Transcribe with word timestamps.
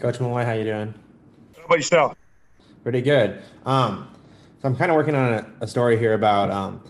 Coach 0.00 0.20
Malloy, 0.20 0.44
how 0.44 0.52
you 0.52 0.64
doing? 0.64 0.94
How 1.56 1.64
about 1.64 1.78
yourself? 1.78 2.16
Pretty 2.84 3.02
good. 3.02 3.42
Um, 3.66 4.08
so 4.62 4.68
I'm 4.68 4.76
kind 4.76 4.92
of 4.92 4.96
working 4.96 5.16
on 5.16 5.34
a, 5.34 5.46
a 5.62 5.66
story 5.66 5.98
here 5.98 6.14
about 6.14 6.50
um, 6.50 6.80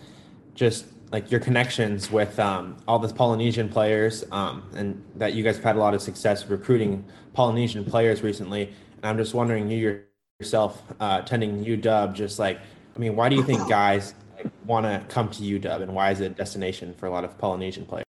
just 0.54 0.84
like 1.10 1.30
your 1.30 1.40
connections 1.40 2.10
with 2.10 2.38
um, 2.38 2.76
all 2.86 2.98
the 2.98 3.08
Polynesian 3.08 3.70
players, 3.70 4.24
um, 4.30 4.62
and 4.74 5.02
that 5.16 5.32
you 5.32 5.42
guys 5.42 5.56
have 5.56 5.64
had 5.64 5.76
a 5.76 5.78
lot 5.78 5.94
of 5.94 6.02
success 6.02 6.46
recruiting 6.46 7.02
Polynesian 7.32 7.82
players 7.82 8.22
recently. 8.22 8.74
And 8.96 9.06
I'm 9.06 9.16
just 9.16 9.32
wondering, 9.32 9.70
you 9.70 10.02
yourself 10.38 10.82
uh, 11.00 11.20
attending 11.22 11.64
UW, 11.64 12.12
just 12.12 12.38
like, 12.38 12.60
I 12.94 12.98
mean, 12.98 13.16
why 13.16 13.28
do 13.30 13.36
you 13.36 13.42
think 13.42 13.68
guys 13.68 14.14
like, 14.36 14.52
want 14.66 14.84
to 14.84 15.02
come 15.12 15.30
to 15.30 15.42
UW, 15.42 15.82
and 15.82 15.94
why 15.94 16.10
is 16.10 16.20
it 16.20 16.26
a 16.26 16.34
destination 16.34 16.92
for 16.92 17.06
a 17.06 17.10
lot 17.10 17.24
of 17.24 17.38
Polynesian 17.38 17.86
players? 17.86 18.04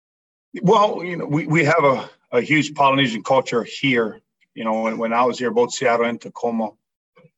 Well, 0.61 1.05
you 1.05 1.17
know, 1.17 1.27
we, 1.27 1.47
we 1.47 1.65
have 1.65 1.85
a, 1.85 2.11
a 2.33 2.41
huge 2.41 2.75
Polynesian 2.75 3.23
culture 3.23 3.63
here. 3.63 4.21
You 4.59 4.65
know, 4.65 4.83
when, 4.83 4.99
when 4.99 5.13
I 5.13 5.25
was 5.25 5.39
here, 5.39 5.53
both 5.53 5.73
Seattle 5.73 6.07
and 6.07 6.21
Tacoma 6.21 6.71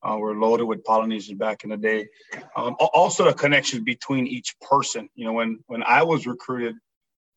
uh, 0.02 0.16
were 0.16 0.34
loaded 0.34 0.64
with 0.64 0.82
Polynesians 0.84 1.38
back 1.38 1.64
in 1.64 1.68
the 1.68 1.76
day. 1.76 2.08
Um, 2.56 2.76
also, 2.94 3.26
the 3.26 3.34
connections 3.34 3.82
between 3.82 4.26
each 4.26 4.58
person. 4.58 5.10
You 5.14 5.26
know, 5.26 5.34
when 5.34 5.58
when 5.66 5.82
I 5.82 6.04
was 6.04 6.26
recruited, 6.26 6.76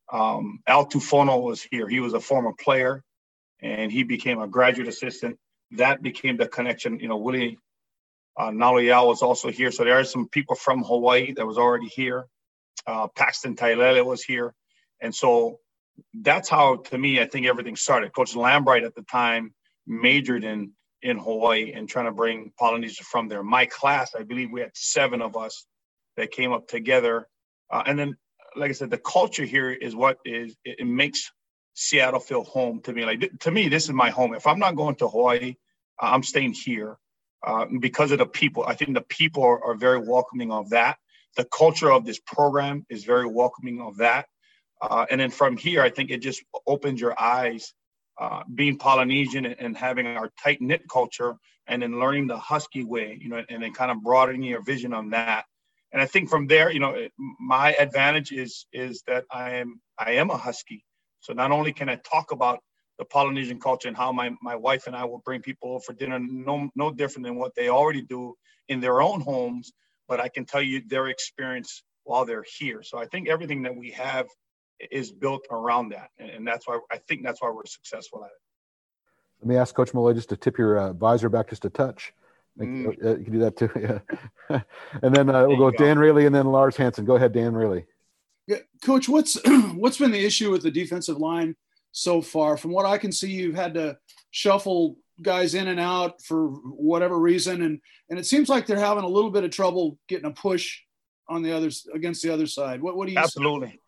um, 0.09 0.61
Al 0.67 0.85
Tufono 0.85 1.43
was 1.43 1.61
here. 1.61 1.89
He 1.89 1.99
was 1.99 2.13
a 2.13 2.21
former 2.21 2.53
player, 2.53 3.03
and 3.61 3.91
he 3.91 4.03
became 4.03 4.39
a 4.39 4.47
graduate 4.47 4.87
assistant. 4.87 5.37
That 5.71 6.01
became 6.01 6.37
the 6.37 6.47
connection. 6.47 7.01
You 7.01 7.09
know, 7.09 7.17
Willie 7.17 7.57
uh, 8.37 8.51
Naloiao 8.51 9.05
was 9.05 9.21
also 9.21 9.51
here. 9.51 9.69
So 9.69 9.83
there 9.83 9.99
are 9.99 10.05
some 10.05 10.29
people 10.29 10.55
from 10.55 10.81
Hawaii 10.85 11.33
that 11.33 11.45
was 11.45 11.57
already 11.57 11.87
here. 11.87 12.27
Uh, 12.87 13.09
Paxton 13.09 13.57
Tailele 13.57 14.05
was 14.05 14.23
here, 14.23 14.53
and 15.01 15.13
so 15.13 15.59
that's 16.13 16.47
how, 16.47 16.77
to 16.77 16.97
me, 16.97 17.19
I 17.19 17.25
think 17.25 17.47
everything 17.47 17.75
started. 17.75 18.13
Coach 18.13 18.33
Lambright 18.33 18.85
at 18.85 18.95
the 18.95 19.03
time 19.03 19.53
majored 19.87 20.43
in 20.43 20.71
in 21.03 21.17
Hawaii 21.19 21.73
and 21.73 21.87
trying 21.87 22.05
to 22.05 22.11
bring 22.11 22.51
Polynesia 22.57 23.03
from 23.03 23.27
there. 23.27 23.43
My 23.43 23.65
class, 23.65 24.15
I 24.17 24.23
believe 24.23 24.51
we 24.51 24.61
had 24.61 24.71
seven 24.73 25.21
of 25.21 25.35
us 25.35 25.65
that 26.15 26.31
came 26.31 26.53
up 26.53 26.67
together. 26.67 27.27
Uh, 27.69 27.83
and 27.85 27.99
then, 27.99 28.15
like 28.55 28.69
I 28.69 28.73
said, 28.73 28.89
the 28.89 28.97
culture 28.97 29.43
here 29.43 29.69
is 29.69 29.95
what 29.95 30.17
is 30.25 30.55
it, 30.63 30.79
it, 30.79 30.87
makes 30.87 31.29
Seattle 31.73 32.19
feel 32.19 32.43
home 32.43 32.81
to 32.83 32.93
me. 32.93 33.05
Like 33.05 33.31
to 33.39 33.51
me, 33.51 33.67
this 33.67 33.83
is 33.83 33.91
my 33.91 34.09
home. 34.09 34.33
If 34.33 34.47
I'm 34.47 34.59
not 34.59 34.75
going 34.75 34.95
to 34.95 35.09
Hawaii, 35.09 35.55
uh, 36.01 36.11
I'm 36.11 36.23
staying 36.23 36.53
here 36.53 36.97
uh, 37.45 37.65
because 37.79 38.11
of 38.11 38.19
the 38.19 38.25
people. 38.25 38.63
I 38.65 38.75
think 38.75 38.93
the 38.93 39.01
people 39.01 39.43
are, 39.43 39.63
are, 39.63 39.75
very 39.75 39.99
welcoming 39.99 40.51
of 40.51 40.69
that. 40.69 40.97
The 41.35 41.45
culture 41.45 41.91
of 41.91 42.05
this 42.05 42.19
program 42.19 42.85
is 42.89 43.03
very 43.03 43.25
welcoming 43.25 43.81
of 43.81 43.97
that. 43.97 44.27
Uh, 44.81 45.05
and 45.09 45.19
then 45.19 45.31
from 45.31 45.57
here, 45.57 45.81
I 45.81 45.89
think 45.89 46.11
it 46.11 46.19
just 46.19 46.43
opens 46.67 47.01
your 47.01 47.19
eyes 47.19 47.73
uh, 48.19 48.43
being 48.53 48.77
Polynesian 48.77 49.45
and, 49.45 49.75
having 49.75 50.05
our 50.05 50.31
tight 50.41 50.61
knit 50.61 50.83
culture, 50.89 51.35
and 51.67 51.81
then 51.81 51.99
learning 51.99 52.27
the 52.27 52.37
Husky 52.37 52.83
way, 52.83 53.17
you 53.19 53.29
know, 53.29 53.43
and 53.49 53.63
then 53.63 53.73
kind 53.73 53.91
of 53.91 54.01
broadening 54.03 54.43
your 54.43 54.61
vision 54.61 54.93
on 54.93 55.09
that. 55.11 55.45
And 55.91 56.01
I 56.01 56.05
think 56.05 56.29
from 56.29 56.47
there, 56.47 56.71
you 56.71 56.79
know, 56.79 56.95
my 57.39 57.73
advantage 57.73 58.31
is 58.31 58.65
is 58.73 59.03
that 59.07 59.25
I 59.31 59.55
am 59.55 59.79
I 59.97 60.13
am 60.13 60.29
a 60.29 60.37
Husky. 60.37 60.83
So 61.19 61.33
not 61.33 61.51
only 61.51 61.71
can 61.71 61.89
I 61.89 61.95
talk 61.97 62.31
about 62.31 62.59
the 62.99 63.05
Polynesian 63.05 63.59
culture 63.59 63.87
and 63.87 63.97
how 63.97 64.11
my, 64.11 64.31
my 64.41 64.55
wife 64.55 64.87
and 64.87 64.95
I 64.95 65.05
will 65.05 65.21
bring 65.25 65.41
people 65.41 65.71
over 65.71 65.79
for 65.79 65.93
dinner, 65.93 66.19
no 66.19 66.69
no 66.75 66.91
different 66.91 67.25
than 67.25 67.35
what 67.35 67.53
they 67.55 67.69
already 67.69 68.01
do 68.01 68.35
in 68.67 68.79
their 68.79 69.01
own 69.01 69.21
homes, 69.21 69.71
but 70.07 70.19
I 70.19 70.29
can 70.29 70.45
tell 70.45 70.61
you 70.61 70.81
their 70.87 71.07
experience 71.07 71.83
while 72.03 72.25
they're 72.25 72.45
here. 72.57 72.83
So 72.83 72.97
I 72.97 73.05
think 73.05 73.29
everything 73.29 73.63
that 73.63 73.75
we 73.75 73.91
have 73.91 74.27
is 74.91 75.11
built 75.11 75.45
around 75.51 75.89
that, 75.89 76.09
and 76.19 76.45
that's 76.47 76.67
why 76.67 76.79
I 76.91 76.97
think 76.97 77.23
that's 77.23 77.41
why 77.41 77.49
we're 77.49 77.65
successful 77.65 78.23
at 78.23 78.27
it. 78.27 78.37
Let 79.41 79.47
me 79.47 79.57
ask 79.57 79.75
Coach 79.75 79.93
Malloy 79.93 80.13
just 80.13 80.29
to 80.29 80.37
tip 80.37 80.57
your 80.57 80.77
uh, 80.77 80.93
visor 80.93 81.29
back 81.29 81.49
just 81.49 81.65
a 81.65 81.69
touch. 81.69 82.13
Mm. 82.59 82.87
Uh, 83.03 83.17
you 83.17 83.23
can 83.23 83.33
do 83.33 83.39
that 83.39 83.57
too. 83.57 83.69
Yeah. 84.49 84.61
and 85.01 85.15
then 85.15 85.29
uh, 85.29 85.47
we'll 85.47 85.57
go 85.57 85.65
with 85.65 85.77
Dan 85.77 85.97
Raley 85.97 86.25
and 86.25 86.35
then 86.35 86.45
Lars 86.45 86.77
Hansen. 86.77 87.05
Go 87.05 87.15
ahead, 87.15 87.33
Dan 87.33 87.53
Raley. 87.53 87.85
Yeah, 88.47 88.57
Coach, 88.83 89.07
what's 89.09 89.37
what's 89.75 89.97
been 89.97 90.11
the 90.11 90.23
issue 90.23 90.51
with 90.51 90.63
the 90.63 90.71
defensive 90.71 91.17
line 91.17 91.55
so 91.91 92.21
far? 92.21 92.57
From 92.57 92.71
what 92.71 92.85
I 92.85 92.97
can 92.97 93.11
see, 93.11 93.31
you've 93.31 93.55
had 93.55 93.73
to 93.75 93.97
shuffle 94.31 94.97
guys 95.21 95.55
in 95.55 95.67
and 95.67 95.79
out 95.79 96.21
for 96.21 96.47
whatever 96.47 97.17
reason, 97.17 97.61
and 97.61 97.79
and 98.09 98.19
it 98.19 98.25
seems 98.25 98.49
like 98.49 98.65
they're 98.65 98.77
having 98.77 99.03
a 99.03 99.07
little 99.07 99.31
bit 99.31 99.43
of 99.43 99.51
trouble 99.51 99.97
getting 100.07 100.25
a 100.25 100.31
push 100.31 100.81
on 101.29 101.41
the 101.41 101.55
others 101.55 101.87
against 101.93 102.21
the 102.21 102.33
other 102.33 102.47
side. 102.47 102.81
What 102.81 102.97
what 102.97 103.07
do 103.07 103.13
you 103.13 103.19
absolutely? 103.19 103.69
Say? 103.69 103.79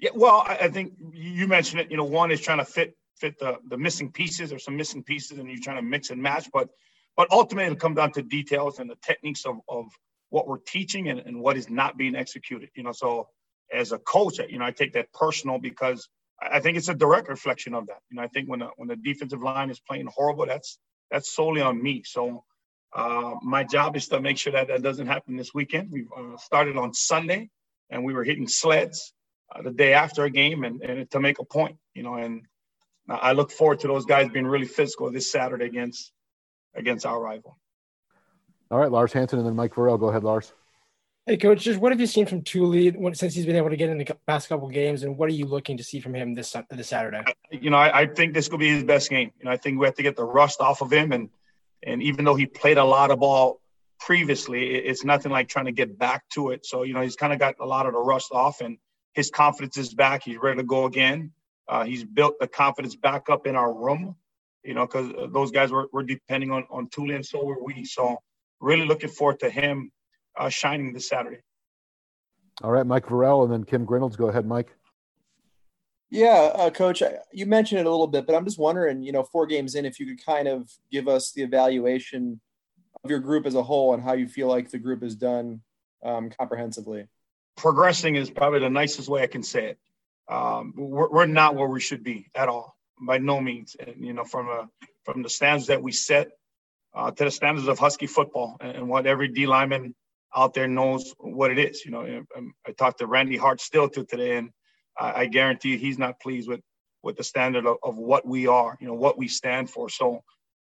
Yeah, 0.00 0.10
well, 0.14 0.42
I, 0.46 0.56
I 0.62 0.68
think 0.68 0.94
you 1.12 1.46
mentioned 1.46 1.80
it. 1.80 1.90
You 1.90 1.96
know, 1.98 2.04
one 2.04 2.30
is 2.30 2.40
trying 2.40 2.58
to 2.58 2.64
fit 2.64 2.96
fit 3.16 3.38
the 3.38 3.58
the 3.68 3.76
missing 3.76 4.10
pieces 4.10 4.52
or 4.52 4.58
some 4.58 4.76
missing 4.76 5.02
pieces, 5.02 5.38
and 5.38 5.48
you're 5.48 5.60
trying 5.60 5.76
to 5.76 5.82
mix 5.82 6.10
and 6.10 6.22
match. 6.22 6.48
But 6.52 6.70
but 7.16 7.28
ultimately, 7.30 7.72
it 7.72 7.78
comes 7.78 7.96
down 7.96 8.12
to 8.12 8.22
details 8.22 8.78
and 8.78 8.88
the 8.88 8.96
techniques 9.02 9.44
of 9.44 9.56
of 9.68 9.86
what 10.30 10.48
we're 10.48 10.58
teaching 10.58 11.08
and, 11.08 11.20
and 11.20 11.40
what 11.40 11.56
is 11.56 11.68
not 11.68 11.98
being 11.98 12.16
executed. 12.16 12.70
You 12.74 12.84
know, 12.84 12.92
so 12.92 13.28
as 13.72 13.92
a 13.92 13.98
coach, 13.98 14.38
you 14.48 14.58
know, 14.58 14.64
I 14.64 14.70
take 14.70 14.94
that 14.94 15.12
personal 15.12 15.58
because 15.58 16.08
I 16.40 16.60
think 16.60 16.78
it's 16.78 16.88
a 16.88 16.94
direct 16.94 17.28
reflection 17.28 17.74
of 17.74 17.86
that. 17.88 17.98
You 18.10 18.16
know, 18.16 18.22
I 18.22 18.28
think 18.28 18.48
when 18.48 18.62
a, 18.62 18.68
when 18.76 18.88
the 18.88 18.96
defensive 18.96 19.42
line 19.42 19.68
is 19.68 19.80
playing 19.80 20.08
horrible, 20.14 20.46
that's 20.46 20.78
that's 21.10 21.34
solely 21.34 21.60
on 21.60 21.82
me. 21.82 22.04
So 22.06 22.44
uh, 22.94 23.34
my 23.42 23.64
job 23.64 23.96
is 23.96 24.08
to 24.08 24.20
make 24.20 24.38
sure 24.38 24.52
that 24.54 24.68
that 24.68 24.80
doesn't 24.82 25.08
happen 25.08 25.36
this 25.36 25.52
weekend. 25.52 25.90
We've 25.90 26.08
uh, 26.16 26.38
started 26.38 26.78
on 26.78 26.94
Sunday, 26.94 27.50
and 27.90 28.02
we 28.02 28.14
were 28.14 28.24
hitting 28.24 28.48
sleds 28.48 29.12
uh, 29.54 29.62
the 29.62 29.70
day 29.70 29.94
after 29.94 30.24
a 30.24 30.30
game 30.30 30.64
and, 30.64 30.82
and 30.82 31.10
to 31.10 31.20
make 31.20 31.38
a 31.38 31.44
point, 31.44 31.76
you 31.94 32.02
know, 32.02 32.14
and 32.14 32.42
I 33.08 33.32
look 33.32 33.50
forward 33.50 33.80
to 33.80 33.88
those 33.88 34.04
guys 34.04 34.30
being 34.30 34.46
really 34.46 34.66
physical 34.66 35.10
this 35.10 35.30
Saturday 35.30 35.66
against 35.66 36.12
against 36.74 37.04
our 37.04 37.20
rival. 37.20 37.58
All 38.70 38.78
right, 38.78 38.90
Lars 38.90 39.12
Hansen 39.12 39.38
and 39.38 39.48
then 39.48 39.56
Mike 39.56 39.74
Vorel. 39.74 39.98
Go 39.98 40.08
ahead, 40.08 40.22
Lars. 40.22 40.52
Hey, 41.26 41.36
coach. 41.36 41.62
Just 41.62 41.80
what 41.80 41.92
have 41.92 42.00
you 42.00 42.06
seen 42.06 42.26
from 42.26 42.42
Tuli 42.42 42.94
since 43.14 43.34
he's 43.34 43.46
been 43.46 43.56
able 43.56 43.70
to 43.70 43.76
get 43.76 43.90
in 43.90 43.98
the 43.98 44.16
past 44.26 44.48
couple 44.48 44.68
games, 44.68 45.02
and 45.02 45.18
what 45.18 45.28
are 45.28 45.34
you 45.34 45.46
looking 45.46 45.76
to 45.76 45.84
see 45.84 46.00
from 46.00 46.14
him 46.14 46.34
this 46.34 46.54
this 46.70 46.88
Saturday? 46.88 47.22
You 47.50 47.70
know, 47.70 47.76
I, 47.76 48.02
I 48.02 48.06
think 48.06 48.32
this 48.32 48.48
could 48.48 48.60
be 48.60 48.68
his 48.68 48.84
best 48.84 49.10
game. 49.10 49.32
You 49.38 49.46
know, 49.46 49.50
I 49.50 49.56
think 49.56 49.78
we 49.78 49.86
have 49.86 49.96
to 49.96 50.02
get 50.02 50.16
the 50.16 50.24
rust 50.24 50.60
off 50.60 50.80
of 50.80 50.92
him, 50.92 51.12
and 51.12 51.28
and 51.82 52.02
even 52.02 52.24
though 52.24 52.36
he 52.36 52.46
played 52.46 52.78
a 52.78 52.84
lot 52.84 53.10
of 53.10 53.18
ball 53.18 53.60
previously, 53.98 54.74
it's 54.74 55.04
nothing 55.04 55.30
like 55.30 55.48
trying 55.48 55.66
to 55.66 55.72
get 55.72 55.98
back 55.98 56.28
to 56.30 56.50
it. 56.50 56.64
So 56.64 56.84
you 56.84 56.94
know, 56.94 57.00
he's 57.00 57.16
kind 57.16 57.32
of 57.32 57.38
got 57.38 57.56
a 57.60 57.66
lot 57.66 57.86
of 57.86 57.92
the 57.92 57.98
rust 57.98 58.30
off, 58.32 58.60
and 58.60 58.78
his 59.14 59.30
confidence 59.30 59.76
is 59.76 59.92
back. 59.92 60.22
He's 60.22 60.38
ready 60.38 60.58
to 60.58 60.64
go 60.64 60.84
again. 60.84 61.32
Uh, 61.68 61.84
he's 61.84 62.04
built 62.04 62.34
the 62.40 62.48
confidence 62.48 62.96
back 62.96 63.30
up 63.30 63.46
in 63.46 63.56
our 63.56 63.72
room, 63.72 64.16
you 64.64 64.74
know, 64.74 64.86
because 64.86 65.10
uh, 65.12 65.26
those 65.30 65.50
guys 65.50 65.70
were, 65.70 65.88
were 65.92 66.02
depending 66.02 66.50
on, 66.50 66.64
on 66.70 66.88
Tuli 66.88 67.14
and 67.14 67.24
so 67.24 67.44
were 67.44 67.62
we. 67.62 67.84
So 67.84 68.18
really 68.60 68.86
looking 68.86 69.10
forward 69.10 69.40
to 69.40 69.50
him 69.50 69.90
uh, 70.36 70.48
shining 70.48 70.92
this 70.92 71.08
Saturday. 71.08 71.38
All 72.62 72.70
right, 72.70 72.86
Mike 72.86 73.06
Vorel 73.06 73.44
and 73.44 73.52
then 73.52 73.64
Kim 73.64 73.86
Grinolds. 73.86 74.16
Go 74.16 74.28
ahead, 74.28 74.46
Mike. 74.46 74.74
Yeah, 76.10 76.50
uh, 76.54 76.70
coach, 76.70 77.02
you 77.32 77.46
mentioned 77.46 77.80
it 77.80 77.86
a 77.86 77.90
little 77.90 78.08
bit, 78.08 78.26
but 78.26 78.34
I'm 78.34 78.44
just 78.44 78.58
wondering, 78.58 79.04
you 79.04 79.12
know, 79.12 79.22
four 79.22 79.46
games 79.46 79.76
in, 79.76 79.84
if 79.84 80.00
you 80.00 80.06
could 80.06 80.24
kind 80.24 80.48
of 80.48 80.68
give 80.90 81.06
us 81.06 81.30
the 81.30 81.42
evaluation 81.42 82.40
of 83.04 83.10
your 83.10 83.20
group 83.20 83.46
as 83.46 83.54
a 83.54 83.62
whole 83.62 83.94
and 83.94 84.02
how 84.02 84.14
you 84.14 84.26
feel 84.26 84.48
like 84.48 84.70
the 84.70 84.78
group 84.78 85.04
is 85.04 85.14
done 85.14 85.60
um, 86.04 86.28
comprehensively 86.30 87.06
progressing 87.56 88.16
is 88.16 88.30
probably 88.30 88.60
the 88.60 88.70
nicest 88.70 89.08
way 89.08 89.22
I 89.22 89.26
can 89.26 89.42
say 89.42 89.70
it. 89.70 89.78
Um, 90.28 90.74
we're, 90.76 91.10
we're 91.10 91.26
not 91.26 91.56
where 91.56 91.68
we 91.68 91.80
should 91.80 92.04
be 92.04 92.26
at 92.34 92.48
all, 92.48 92.76
by 93.00 93.18
no 93.18 93.40
means. 93.40 93.76
And, 93.78 94.04
you 94.04 94.12
know, 94.12 94.24
from 94.24 94.48
a, 94.48 94.68
from 95.04 95.22
the 95.22 95.28
standards 95.28 95.66
that 95.66 95.82
we 95.82 95.92
set 95.92 96.28
uh, 96.94 97.10
to 97.10 97.24
the 97.24 97.30
standards 97.30 97.68
of 97.68 97.78
Husky 97.78 98.06
football 98.06 98.56
and, 98.60 98.76
and, 98.76 98.88
what 98.88 99.06
every 99.06 99.28
D 99.28 99.46
lineman 99.46 99.94
out 100.34 100.54
there 100.54 100.68
knows 100.68 101.14
what 101.18 101.50
it 101.50 101.58
is. 101.58 101.84
You 101.84 101.90
know, 101.90 102.24
um, 102.36 102.54
I 102.66 102.72
talked 102.72 102.98
to 102.98 103.06
Randy 103.06 103.36
Hart 103.36 103.60
still 103.60 103.88
to 103.90 104.04
today, 104.04 104.36
and 104.36 104.50
I, 104.98 105.22
I 105.22 105.26
guarantee 105.26 105.76
he's 105.76 105.98
not 105.98 106.20
pleased 106.20 106.48
with 106.48 106.60
with 107.02 107.16
the 107.16 107.24
standard 107.24 107.64
of, 107.66 107.78
of, 107.82 107.96
what 107.96 108.26
we 108.26 108.46
are. 108.46 108.76
You 108.80 108.88
know, 108.88 108.94
what 108.94 109.16
we 109.16 109.28
stand 109.28 109.70
for. 109.70 109.88
So 109.88 110.22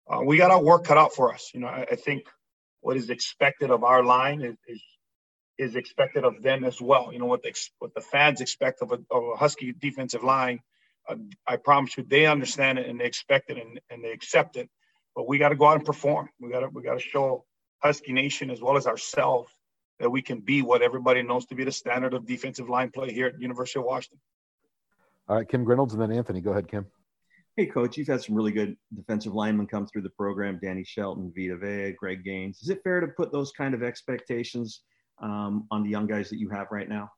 uh, 0.09 0.21
we 0.23 0.37
got 0.37 0.51
our 0.51 0.61
work 0.61 0.83
cut 0.83 0.97
out 0.97 1.13
for 1.13 1.33
us. 1.33 1.51
You 1.53 1.61
know, 1.61 1.67
I, 1.67 1.85
I 1.91 1.95
think 1.95 2.23
what 2.81 2.97
is 2.97 3.09
expected 3.09 3.71
of 3.71 3.83
our 3.83 4.03
line 4.03 4.41
is, 4.41 4.55
is, 4.67 4.81
is 5.57 5.75
expected 5.75 6.23
of 6.23 6.41
them 6.41 6.63
as 6.63 6.81
well. 6.81 7.11
You 7.11 7.19
know 7.19 7.25
what 7.25 7.43
the 7.43 7.53
what 7.79 7.93
the 7.93 8.01
fans 8.01 8.41
expect 8.41 8.81
of 8.81 8.91
a, 8.91 8.99
of 9.11 9.23
a 9.33 9.35
Husky 9.35 9.73
defensive 9.73 10.23
line. 10.23 10.59
Uh, 11.07 11.15
I 11.47 11.57
promise 11.57 11.97
you, 11.97 12.03
they 12.03 12.25
understand 12.25 12.79
it 12.79 12.87
and 12.87 12.99
they 12.99 13.05
expect 13.05 13.49
it 13.51 13.57
and, 13.57 13.79
and 13.89 14.03
they 14.03 14.11
accept 14.11 14.57
it. 14.57 14.69
But 15.15 15.27
we 15.27 15.37
got 15.37 15.49
to 15.49 15.55
go 15.55 15.67
out 15.67 15.77
and 15.77 15.85
perform. 15.85 16.29
We 16.39 16.49
got 16.49 16.61
to 16.61 16.69
we 16.69 16.81
got 16.81 16.95
to 16.95 16.99
show 16.99 17.45
Husky 17.79 18.13
Nation 18.13 18.49
as 18.49 18.61
well 18.61 18.77
as 18.77 18.87
ourselves 18.87 19.51
that 19.99 20.09
we 20.09 20.21
can 20.21 20.39
be 20.39 20.61
what 20.61 20.81
everybody 20.81 21.21
knows 21.23 21.45
to 21.45 21.55
be 21.55 21.63
the 21.63 21.71
standard 21.71 22.13
of 22.13 22.25
defensive 22.25 22.69
line 22.69 22.91
play 22.91 23.13
here 23.13 23.27
at 23.27 23.39
University 23.39 23.79
of 23.79 23.85
Washington. 23.85 24.19
All 25.27 25.37
right, 25.37 25.47
Kim 25.47 25.63
Grinolds 25.63 25.93
and 25.93 26.01
then 26.01 26.11
Anthony. 26.11 26.41
Go 26.41 26.51
ahead, 26.51 26.67
Kim. 26.67 26.85
Hey, 27.55 27.67
coach, 27.67 27.95
you've 27.95 28.07
had 28.07 28.21
some 28.21 28.35
really 28.35 28.51
good 28.51 28.75
defensive 28.93 29.33
linemen 29.33 29.65
come 29.65 29.87
through 29.87 30.01
the 30.01 30.09
program 30.09 30.59
Danny 30.61 30.83
Shelton, 30.83 31.31
Vita 31.33 31.55
Vea, 31.55 31.93
Greg 31.97 32.25
Gaines. 32.25 32.61
Is 32.61 32.69
it 32.69 32.83
fair 32.83 32.99
to 32.99 33.07
put 33.07 33.31
those 33.31 33.53
kind 33.53 33.73
of 33.73 33.81
expectations 33.81 34.81
um, 35.19 35.67
on 35.71 35.83
the 35.83 35.89
young 35.89 36.07
guys 36.07 36.29
that 36.29 36.39
you 36.39 36.49
have 36.49 36.67
right 36.71 36.87
now? 36.87 37.11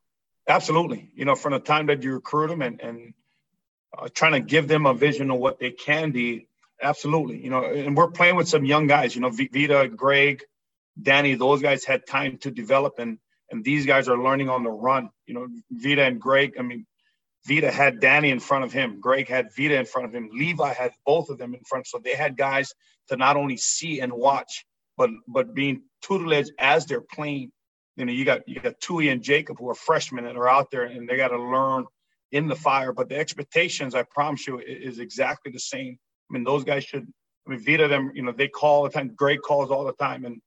Absolutely. 0.48 1.12
You 1.14 1.26
know, 1.26 1.36
from 1.36 1.54
the 1.54 1.60
time 1.60 1.88
that 1.88 2.04
you 2.04 2.14
recruit 2.14 2.48
them 2.48 2.62
and, 2.62 2.82
and 2.82 3.14
uh, 3.98 4.08
trying 4.14 4.34
to 4.34 4.40
give 4.40 4.68
them 4.68 4.86
a 4.86 4.94
vision 4.94 5.30
of 5.32 5.40
what 5.40 5.60
they 5.60 5.72
can 5.72 6.12
be, 6.12 6.48
absolutely. 6.82 7.44
You 7.44 7.50
know, 7.50 7.64
and 7.64 7.98
we're 7.98 8.12
playing 8.12 8.36
with 8.36 8.48
some 8.48 8.66
young 8.66 8.88
guys, 8.88 9.16
you 9.16 9.22
know, 9.22 9.30
Vita, 9.30 9.90
Greg, 9.94 10.44
Danny, 11.02 11.36
those 11.36 11.62
guys 11.62 11.84
had 11.84 12.08
time 12.08 12.38
to 12.40 12.52
develop 12.52 13.00
and 13.00 13.20
and 13.50 13.64
these 13.64 13.86
guys 13.86 14.10
are 14.10 14.18
learning 14.18 14.50
on 14.50 14.64
the 14.64 14.70
run. 14.70 15.10
You 15.26 15.34
know, 15.34 15.48
Vita 15.72 16.04
and 16.04 16.20
Greg, 16.20 16.56
I 16.60 16.64
mean, 16.64 16.86
Vita 17.46 17.72
had 17.72 18.02
Danny 18.02 18.30
in 18.30 18.40
front 18.40 18.66
of 18.66 18.74
him. 18.74 19.00
Greg 19.00 19.30
had 19.30 19.56
Vita 19.56 19.78
in 19.78 19.86
front 19.86 20.08
of 20.08 20.14
him. 20.14 20.30
Levi 20.34 20.74
had 20.74 20.92
both 21.06 21.30
of 21.30 21.38
them 21.38 21.54
in 21.54 21.62
front. 21.64 21.88
So 21.88 22.00
they 22.04 22.14
had 22.14 22.36
guys 22.36 22.74
to 23.08 23.16
not 23.16 23.38
only 23.38 23.56
see 23.58 24.02
and 24.02 24.12
watch, 24.12 24.66
but 24.98 25.10
but 25.28 25.54
being 25.54 25.84
tutelage 26.02 26.50
as 26.60 26.86
they're 26.86 27.02
playing. 27.02 27.52
You 27.98 28.06
know, 28.06 28.12
you 28.12 28.26
got 28.26 28.48
you 28.48 28.60
got 28.60 28.80
Tui 28.80 29.10
and 29.10 29.22
Jacob 29.22 29.58
who 29.60 29.70
are 29.70 29.76
freshmen 29.76 30.24
that 30.24 30.38
are 30.38 30.48
out 30.48 30.72
there 30.72 30.84
and 30.84 31.10
they 31.10 31.18
got 31.18 31.30
to 31.30 31.42
learn 31.42 31.86
in 32.32 32.48
the 32.48 32.56
fire. 32.56 32.94
But 32.94 33.10
the 33.10 33.18
expectations, 33.18 33.96
I 33.96 34.04
promise 34.04 34.48
you, 34.48 34.60
is 34.60 35.00
exactly 35.00 35.52
the 35.52 35.60
same. 35.60 35.98
I 36.30 36.34
mean, 36.34 36.44
those 36.44 36.64
guys 36.64 36.84
should. 36.84 37.08
I 37.48 37.50
mean, 37.50 37.60
Vita 37.60 37.88
them. 37.88 38.12
You 38.14 38.24
know, 38.24 38.32
they 38.32 38.48
call 38.48 38.78
all 38.78 38.84
the 38.84 38.90
time. 38.90 39.14
great 39.16 39.42
calls 39.42 39.72
all 39.72 39.84
the 39.84 39.94
time, 39.94 40.26
and 40.26 40.40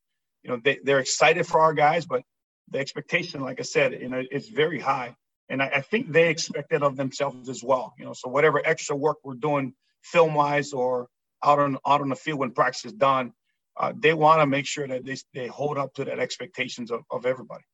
you 0.43 0.51
know 0.51 0.61
they, 0.63 0.79
they're 0.85 1.01
excited 1.01 1.47
for 1.47 1.61
our 1.61 1.75
guys, 1.75 2.07
but 2.07 2.23
the 2.71 2.79
expectation, 2.79 3.41
like 3.41 3.59
I 3.59 3.65
said, 3.65 3.93
you 3.93 4.09
know, 4.09 4.23
it's 4.31 4.49
very 4.49 4.79
high 4.79 5.17
and 5.51 5.61
I, 5.61 5.67
I, 5.67 5.81
think 5.81 6.11
they 6.11 6.29
expect 6.29 6.73
it 6.73 6.83
of 6.83 6.97
themselves 6.97 7.49
as 7.49 7.63
well. 7.63 7.93
You 7.99 8.05
know, 8.07 8.13
so 8.15 8.31
whatever 8.31 8.63
extra 8.65 8.97
work 8.97 9.19
we're 9.25 9.35
doing 9.35 9.75
film 10.03 10.35
wise 10.35 10.73
or 10.73 11.09
out 11.45 11.59
on 11.59 11.77
out 11.87 12.01
on 12.01 12.09
the 12.09 12.17
field 12.17 12.39
when 12.39 12.53
practice 12.53 12.87
is 12.87 12.93
done, 12.93 13.33
uh, 13.77 13.93
they 13.97 14.15
want 14.15 14.41
to 14.41 14.47
make 14.47 14.67
sure 14.67 14.87
that 14.87 15.05
they 15.05 15.17
they 15.35 15.47
hold 15.47 15.79
up 15.79 15.95
to 15.95 16.05
that 16.05 16.19
expectations 16.19 16.91
of, 16.91 17.03
of 17.11 17.27
everybody. 17.27 17.65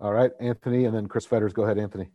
All 0.00 0.12
right, 0.12 0.32
Anthony, 0.40 0.84
and 0.84 0.94
then 0.94 1.06
Chris 1.06 1.26
Fetters. 1.26 1.52
Go 1.52 1.62
ahead, 1.62 1.78
Anthony. 1.78 2.08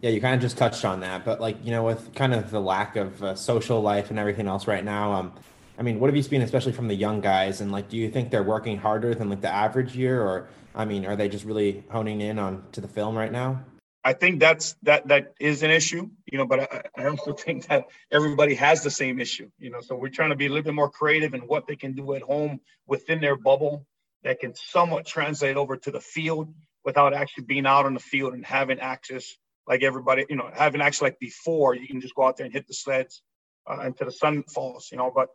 Yeah, 0.00 0.10
you 0.10 0.20
kind 0.20 0.34
of 0.34 0.40
just 0.40 0.58
touched 0.58 0.84
on 0.84 1.00
that, 1.00 1.24
but 1.24 1.40
like 1.40 1.64
you 1.64 1.70
know, 1.70 1.84
with 1.84 2.14
kind 2.14 2.34
of 2.34 2.50
the 2.50 2.60
lack 2.60 2.96
of 2.96 3.22
uh, 3.22 3.34
social 3.34 3.80
life 3.80 4.10
and 4.10 4.18
everything 4.18 4.48
else 4.48 4.66
right 4.66 4.84
now, 4.84 5.12
um, 5.12 5.32
I 5.78 5.82
mean, 5.82 6.00
what 6.00 6.08
have 6.08 6.16
you 6.16 6.22
seen, 6.22 6.42
especially 6.42 6.72
from 6.72 6.88
the 6.88 6.94
young 6.94 7.20
guys? 7.20 7.60
And 7.60 7.72
like, 7.72 7.88
do 7.88 7.96
you 7.96 8.10
think 8.10 8.30
they're 8.30 8.42
working 8.42 8.78
harder 8.78 9.14
than 9.14 9.30
like 9.30 9.40
the 9.40 9.52
average 9.52 9.96
year, 9.96 10.20
or 10.20 10.48
I 10.74 10.84
mean, 10.84 11.06
are 11.06 11.16
they 11.16 11.28
just 11.28 11.44
really 11.44 11.84
honing 11.90 12.20
in 12.20 12.38
on 12.38 12.64
to 12.72 12.80
the 12.80 12.88
film 12.88 13.16
right 13.16 13.32
now? 13.32 13.64
I 14.04 14.12
think 14.14 14.40
that's 14.40 14.74
that 14.82 15.08
that 15.08 15.34
is 15.38 15.62
an 15.62 15.70
issue, 15.70 16.10
you 16.30 16.38
know, 16.38 16.46
but 16.46 16.60
I, 16.60 16.82
I 16.96 17.06
also 17.06 17.32
think 17.44 17.66
that 17.68 17.86
everybody 18.10 18.54
has 18.56 18.82
the 18.82 18.90
same 18.90 19.20
issue, 19.20 19.50
you 19.58 19.70
know. 19.70 19.80
So 19.80 19.94
we're 19.94 20.08
trying 20.08 20.30
to 20.30 20.36
be 20.36 20.46
a 20.46 20.48
little 20.48 20.64
bit 20.64 20.74
more 20.74 20.90
creative 20.90 21.34
in 21.34 21.42
what 21.42 21.66
they 21.66 21.76
can 21.76 21.92
do 21.92 22.14
at 22.14 22.22
home 22.22 22.60
within 22.86 23.20
their 23.20 23.36
bubble 23.36 23.86
that 24.24 24.40
can 24.40 24.54
somewhat 24.54 25.06
translate 25.06 25.56
over 25.56 25.76
to 25.76 25.90
the 25.90 26.00
field 26.00 26.52
without 26.84 27.14
actually 27.14 27.44
being 27.44 27.66
out 27.66 27.86
on 27.86 27.94
the 27.94 28.00
field 28.00 28.34
and 28.34 28.44
having 28.44 28.80
access 28.80 29.36
like 29.68 29.82
everybody, 29.82 30.26
you 30.28 30.36
know, 30.36 30.50
having 30.52 30.80
access 30.80 31.02
like 31.02 31.18
before. 31.20 31.74
You 31.74 31.86
can 31.86 32.00
just 32.00 32.14
go 32.14 32.26
out 32.26 32.36
there 32.36 32.46
and 32.46 32.52
hit 32.52 32.66
the 32.66 32.74
sleds 32.74 33.22
uh, 33.70 33.78
until 33.80 34.06
the 34.06 34.12
sun 34.12 34.42
falls, 34.42 34.88
you 34.90 34.98
know. 34.98 35.12
But 35.14 35.28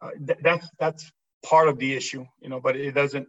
uh, 0.00 0.10
th- 0.24 0.38
that's 0.42 0.68
that's 0.78 1.10
part 1.44 1.68
of 1.68 1.78
the 1.78 1.94
issue, 1.94 2.24
you 2.40 2.48
know. 2.48 2.60
But 2.60 2.76
it 2.76 2.92
doesn't 2.92 3.28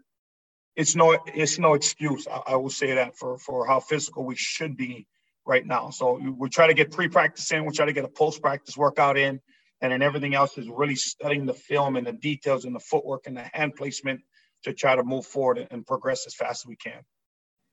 it's 0.78 0.96
no 0.96 1.18
it's 1.34 1.60
no 1.60 1.74
excuse. 1.74 2.28
I, 2.28 2.54
I, 2.54 2.56
will 2.56 2.70
say 2.70 2.94
that 2.94 3.18
for 3.18 3.38
for 3.38 3.66
how 3.66 3.80
physical 3.80 4.24
we 4.24 4.36
should 4.36 4.78
be 4.78 5.08
right 5.46 5.66
now. 5.66 5.90
So 5.90 6.20
we 6.38 6.50
try 6.50 6.68
to 6.68 6.74
get 6.74 6.92
pre-practice 6.92 7.52
in, 7.52 7.66
we 7.66 7.74
try 7.74 7.88
to 7.88 7.94
get 7.94 8.06
a 8.06 8.10
post-practice 8.10 8.78
workout 8.78 9.18
in, 9.18 9.42
and 9.82 9.92
then 9.92 10.02
everything 10.02 10.36
else 10.36 10.58
is 10.58 10.70
really 10.70 10.96
studying 10.96 11.46
the 11.46 11.54
film 11.54 11.96
and 11.96 12.06
the 12.06 12.14
details 12.14 12.66
and 12.66 12.76
the 12.76 12.80
footwork 12.80 13.28
and 13.28 13.36
the 13.36 13.50
hand 13.54 13.76
placement 13.76 14.22
to 14.64 14.74
try 14.74 14.96
to 14.96 15.04
move 15.04 15.26
forward 15.26 15.68
and 15.72 15.86
progress 15.86 16.28
as 16.28 16.36
fast 16.36 16.66
as 16.66 16.68
we 16.68 16.76
can. 16.76 17.02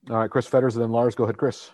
All 0.09 0.17
right, 0.17 0.29
Chris 0.29 0.47
Fetters, 0.47 0.75
and 0.75 0.83
then 0.83 0.91
Lars. 0.91 1.15
Go 1.15 1.25
ahead, 1.25 1.37
Chris. 1.37 1.69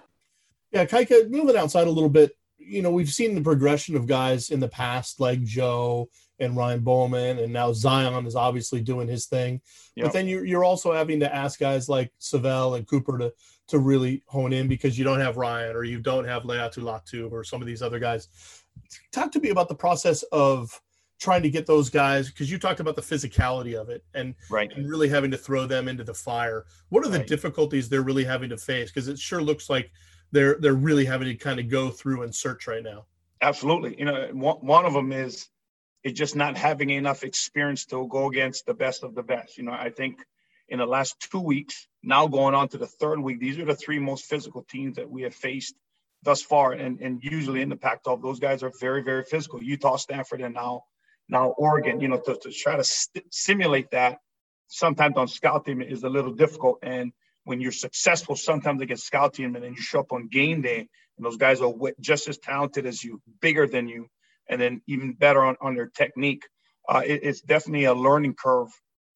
Yeah, 0.71 0.85
Kaika, 0.85 1.29
moving 1.29 1.55
outside 1.55 1.87
a 1.87 1.91
little 1.91 2.09
bit. 2.09 2.31
You 2.57 2.81
know, 2.81 2.91
we've 2.91 3.09
seen 3.09 3.35
the 3.35 3.41
progression 3.41 3.95
of 3.95 4.05
guys 4.05 4.49
in 4.49 4.59
the 4.59 4.67
past, 4.67 5.19
like 5.19 5.43
Joe 5.43 6.09
and 6.41 6.57
Ryan 6.57 6.81
Bowman, 6.81 7.39
and 7.39 7.53
now 7.53 7.71
Zion 7.71 8.25
is 8.25 8.35
obviously 8.35 8.81
doing 8.81 9.07
his 9.07 9.27
thing. 9.27 9.61
Yep. 9.95 10.05
But 10.05 10.13
then 10.13 10.27
you're 10.27 10.45
you're 10.45 10.63
also 10.63 10.91
having 10.91 11.19
to 11.21 11.33
ask 11.33 11.59
guys 11.59 11.87
like 11.87 12.11
Savell 12.19 12.75
and 12.75 12.85
Cooper 12.87 13.17
to 13.19 13.33
to 13.67 13.79
really 13.79 14.23
hone 14.25 14.51
in 14.51 14.67
because 14.67 14.97
you 14.97 15.05
don't 15.05 15.21
have 15.21 15.37
Ryan 15.37 15.75
or 15.75 15.83
you 15.85 15.99
don't 15.99 16.25
have 16.25 16.43
Laiatu 16.43 16.79
Latu 16.79 17.31
or 17.31 17.43
some 17.43 17.61
of 17.61 17.67
these 17.67 17.81
other 17.81 17.99
guys. 17.99 18.27
Talk 19.13 19.31
to 19.31 19.39
me 19.39 19.49
about 19.49 19.69
the 19.69 19.75
process 19.75 20.23
of 20.23 20.81
trying 21.21 21.43
to 21.43 21.49
get 21.49 21.67
those 21.67 21.89
guys 21.89 22.29
because 22.29 22.51
you 22.51 22.57
talked 22.57 22.79
about 22.79 22.95
the 22.95 23.01
physicality 23.01 23.79
of 23.79 23.89
it 23.89 24.03
and, 24.15 24.33
right. 24.49 24.71
and 24.75 24.89
really 24.89 25.07
having 25.07 25.29
to 25.29 25.37
throw 25.37 25.67
them 25.67 25.87
into 25.87 26.03
the 26.03 26.13
fire. 26.13 26.65
What 26.89 27.05
are 27.05 27.09
the 27.09 27.19
right. 27.19 27.27
difficulties 27.27 27.87
they're 27.87 28.01
really 28.01 28.23
having 28.23 28.49
to 28.49 28.57
face? 28.57 28.89
Because 28.89 29.07
it 29.07 29.19
sure 29.19 29.41
looks 29.41 29.69
like 29.69 29.91
they're 30.31 30.57
they're 30.59 30.73
really 30.73 31.05
having 31.05 31.27
to 31.27 31.35
kind 31.35 31.59
of 31.59 31.69
go 31.69 31.91
through 31.91 32.23
and 32.23 32.33
search 32.33 32.67
right 32.67 32.83
now. 32.83 33.05
Absolutely. 33.41 33.97
You 33.97 34.05
know, 34.05 34.29
one, 34.33 34.57
one 34.57 34.85
of 34.85 34.93
them 34.93 35.11
is 35.11 35.47
it's 36.03 36.17
just 36.17 36.35
not 36.35 36.57
having 36.57 36.89
enough 36.89 37.23
experience 37.23 37.85
to 37.87 38.07
go 38.07 38.27
against 38.27 38.65
the 38.65 38.73
best 38.73 39.03
of 39.03 39.15
the 39.15 39.23
best. 39.23 39.57
You 39.57 39.63
know, 39.63 39.71
I 39.73 39.89
think 39.89 40.23
in 40.67 40.79
the 40.79 40.85
last 40.85 41.15
two 41.31 41.39
weeks, 41.39 41.87
now 42.01 42.27
going 42.27 42.55
on 42.55 42.69
to 42.69 42.77
the 42.77 42.87
third 42.87 43.19
week, 43.19 43.39
these 43.39 43.59
are 43.59 43.65
the 43.65 43.75
three 43.75 43.99
most 43.99 44.25
physical 44.25 44.63
teams 44.63 44.95
that 44.95 45.09
we 45.09 45.23
have 45.23 45.35
faced 45.35 45.75
thus 46.23 46.41
far. 46.41 46.71
And, 46.73 46.99
and 47.01 47.23
usually 47.23 47.61
in 47.61 47.69
the 47.69 47.75
Pac-12, 47.75 48.21
those 48.21 48.39
guys 48.39 48.63
are 48.63 48.71
very, 48.79 49.03
very 49.03 49.23
physical. 49.23 49.61
Utah, 49.61 49.97
Stanford, 49.97 50.41
and 50.41 50.53
now 50.53 50.83
now 51.29 51.49
Oregon. 51.57 51.99
You 51.99 52.07
know, 52.07 52.19
to, 52.19 52.35
to 52.35 52.51
try 52.51 52.77
to 52.77 52.83
st- 52.83 53.33
simulate 53.33 53.91
that 53.91 54.19
sometimes 54.67 55.17
on 55.17 55.27
scout 55.27 55.65
team 55.65 55.81
is 55.81 56.03
a 56.03 56.09
little 56.09 56.33
difficult. 56.33 56.79
And 56.81 57.11
when 57.43 57.59
you're 57.59 57.71
successful, 57.71 58.35
sometimes 58.35 58.81
against 58.81 59.05
scout 59.05 59.33
team, 59.33 59.55
and 59.55 59.63
then 59.63 59.73
you 59.73 59.81
show 59.81 59.99
up 59.99 60.13
on 60.13 60.27
game 60.27 60.61
day, 60.61 60.87
and 61.17 61.25
those 61.25 61.37
guys 61.37 61.61
are 61.61 61.73
just 61.99 62.27
as 62.27 62.37
talented 62.37 62.85
as 62.85 63.03
you, 63.03 63.21
bigger 63.41 63.67
than 63.67 63.87
you, 63.87 64.07
and 64.49 64.59
then 64.61 64.81
even 64.87 65.13
better 65.13 65.43
on, 65.43 65.55
on 65.61 65.75
their 65.75 65.87
technique. 65.87 66.43
Uh, 66.87 67.01
it, 67.05 67.21
it's 67.23 67.41
definitely 67.41 67.85
a 67.85 67.93
learning 67.93 68.33
curve 68.33 68.69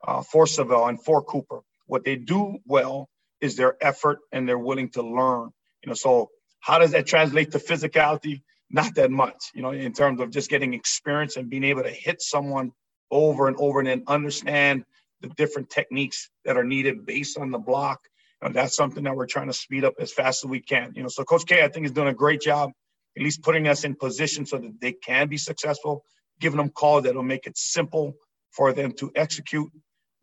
uh, 0.07 0.21
for 0.21 0.45
Savell 0.45 0.87
and 0.87 1.03
for 1.03 1.23
Cooper. 1.23 1.61
What 1.87 2.03
they 2.03 2.15
do 2.15 2.57
well 2.65 3.09
is 3.41 3.55
their 3.55 3.75
effort 3.81 4.19
and 4.31 4.47
they're 4.47 4.57
willing 4.57 4.89
to 4.91 5.01
learn. 5.01 5.49
You 5.83 5.89
know, 5.89 5.93
so 5.93 6.29
how 6.59 6.79
does 6.79 6.91
that 6.91 7.05
translate 7.05 7.51
to 7.51 7.59
physicality? 7.59 8.41
Not 8.69 8.95
that 8.95 9.11
much, 9.11 9.51
you 9.53 9.61
know, 9.61 9.71
in 9.71 9.93
terms 9.93 10.19
of 10.19 10.31
just 10.31 10.49
getting 10.49 10.73
experience 10.73 11.37
and 11.37 11.49
being 11.49 11.63
able 11.63 11.83
to 11.83 11.91
hit 11.91 12.21
someone 12.21 12.71
over 13.11 13.47
and 13.47 13.55
over 13.57 13.79
and 13.79 13.87
then 13.87 14.03
understand 14.07 14.83
the 15.21 15.29
different 15.29 15.69
techniques 15.69 16.29
that 16.45 16.57
are 16.57 16.63
needed 16.63 17.05
based 17.05 17.37
on 17.37 17.51
the 17.51 17.59
block. 17.59 17.99
Know, 18.41 18.51
that's 18.51 18.75
something 18.75 19.03
that 19.03 19.15
we're 19.15 19.27
trying 19.27 19.47
to 19.47 19.53
speed 19.53 19.85
up 19.85 19.95
as 19.99 20.11
fast 20.11 20.43
as 20.43 20.49
we 20.49 20.59
can. 20.59 20.93
You 20.95 21.03
know, 21.03 21.09
so 21.09 21.23
Coach 21.23 21.45
K, 21.45 21.63
I 21.63 21.67
think, 21.67 21.85
is 21.85 21.91
doing 21.91 22.09
a 22.09 22.13
great 22.13 22.41
job 22.41 22.71
at 23.17 23.23
least 23.23 23.43
putting 23.43 23.67
us 23.67 23.83
in 23.83 23.95
position 23.95 24.45
so 24.45 24.57
that 24.57 24.79
they 24.81 24.91
can 24.91 25.27
be 25.27 25.37
successful, 25.37 26.03
giving 26.39 26.57
them 26.57 26.69
calls 26.69 27.03
that'll 27.03 27.23
make 27.23 27.47
it 27.47 27.57
simple 27.57 28.15
for 28.51 28.73
them 28.73 28.91
to 28.93 29.11
execute. 29.15 29.71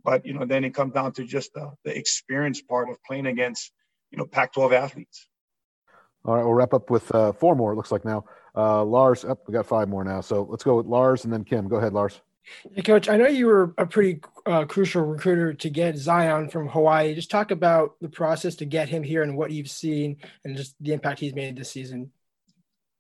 But 0.05 0.27
you 0.27 0.35
know, 0.35 0.45
then 0.45 0.65
it 0.65 0.75
comes 0.75 0.93
down 0.93 1.13
to 1.13 1.25
just 1.25 1.55
the, 1.55 1.71
the 1.85 1.97
experience 1.97 2.61
part 2.61 2.91
of 2.91 3.03
playing 3.05 3.27
against 3.27 3.73
you 4.11 4.19
know 4.19 4.27
Pac-12 4.27 4.73
athletes. 4.73 5.29
All 6.25 6.37
right, 6.37 6.45
we'll 6.45 6.55
wrap 6.55 6.73
up 6.73 6.91
with 6.91 7.13
uh, 7.15 7.33
four 7.33 7.57
more. 7.57 7.73
It 7.73 7.77
looks 7.77 7.91
like 7.91 8.05
now. 8.05 8.25
Uh, 8.55 8.85
Lars, 8.85 9.25
oh, 9.25 9.39
we 9.47 9.53
got 9.53 9.67
five 9.67 9.89
more 9.89 10.05
now. 10.05 10.21
So 10.21 10.47
let's 10.49 10.63
go 10.63 10.77
with 10.77 10.87
Lars 10.87 11.25
and 11.25 11.33
then 11.33 11.45
Kim. 11.45 11.69
Go 11.69 11.77
ahead, 11.77 11.93
Lars. 11.93 12.21
Hey, 12.75 12.83
Coach, 12.83 13.09
I 13.09 13.17
know 13.17 13.27
you 13.27 13.47
were 13.47 13.75
a 13.79 13.87
pretty 13.87 14.21
uh, 14.47 14.65
crucial 14.65 15.03
recruiter 15.03 15.55
to 15.55 15.71
get 15.71 15.97
Zion 15.97 16.49
from 16.49 16.69
Hawaii. 16.69 17.15
Just 17.15 17.31
talk 17.31 17.51
about 17.51 17.97
the 18.01 18.09
process 18.09 18.57
to 18.57 18.65
get 18.65 18.89
him 18.89 19.03
here 19.03 19.23
and 19.23 19.37
what 19.37 19.53
you've 19.53 19.71
seen 19.71 20.19
and 20.45 20.57
just 20.57 20.75
the 20.81 20.93
impact 20.93 21.21
he's 21.21 21.35
made 21.35 21.57
this 21.57 21.71
season. 21.71 22.11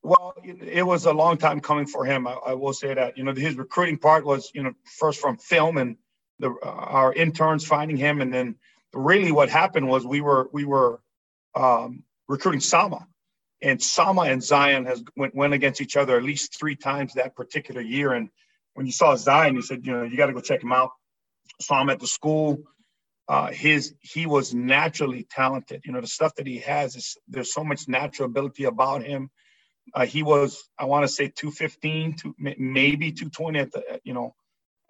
Well, 0.02 0.34
it 0.42 0.84
was 0.84 1.06
a 1.06 1.12
long 1.12 1.36
time 1.36 1.60
coming 1.60 1.86
for 1.86 2.04
him. 2.04 2.26
I, 2.26 2.32
I, 2.32 2.54
will 2.54 2.72
say 2.72 2.92
that. 2.92 3.16
You 3.16 3.22
know, 3.22 3.32
his 3.34 3.56
recruiting 3.56 3.98
part 3.98 4.24
was, 4.24 4.50
you 4.52 4.62
know, 4.64 4.72
first 4.84 5.20
from 5.20 5.36
film 5.36 5.78
and 5.78 5.96
the 6.40 6.50
uh, 6.50 6.68
our 6.68 7.12
interns 7.12 7.64
finding 7.64 7.96
him, 7.96 8.20
and 8.20 8.34
then 8.34 8.56
really 8.92 9.30
what 9.30 9.48
happened 9.48 9.88
was 9.88 10.04
we 10.04 10.20
were 10.20 10.48
we 10.52 10.64
were 10.64 11.00
um, 11.54 12.02
recruiting 12.28 12.60
Sama, 12.60 13.06
and 13.60 13.80
Sama 13.80 14.22
and 14.22 14.42
Zion 14.42 14.86
has 14.86 15.04
went, 15.16 15.34
went 15.36 15.54
against 15.54 15.80
each 15.80 15.96
other 15.96 16.16
at 16.16 16.24
least 16.24 16.58
three 16.58 16.74
times 16.74 17.14
that 17.14 17.36
particular 17.36 17.80
year. 17.80 18.12
And 18.12 18.28
when 18.74 18.86
you 18.86 18.92
saw 18.92 19.14
Zion, 19.14 19.54
you 19.54 19.62
said, 19.62 19.86
you 19.86 19.92
know, 19.92 20.02
you 20.02 20.16
got 20.16 20.26
to 20.26 20.32
go 20.32 20.40
check 20.40 20.62
him 20.62 20.72
out. 20.72 20.90
saw 21.60 21.80
him 21.80 21.90
at 21.90 22.00
the 22.00 22.08
school. 22.08 22.64
Uh, 23.28 23.52
his 23.52 23.94
he 24.00 24.26
was 24.26 24.52
naturally 24.52 25.26
talented. 25.30 25.82
You 25.84 25.92
know, 25.92 26.00
the 26.00 26.08
stuff 26.08 26.34
that 26.34 26.46
he 26.46 26.58
has 26.58 26.96
is 26.96 27.16
there's 27.28 27.54
so 27.54 27.62
much 27.62 27.86
natural 27.86 28.26
ability 28.26 28.64
about 28.64 29.04
him. 29.04 29.30
Uh, 29.94 30.06
he 30.06 30.22
was, 30.22 30.62
I 30.78 30.86
want 30.86 31.04
to 31.04 31.08
say, 31.08 31.28
215, 31.28 32.16
to 32.18 32.34
maybe 32.38 33.12
220 33.12 33.58
at 33.58 33.72
the, 33.72 34.00
you 34.04 34.14
know, 34.14 34.34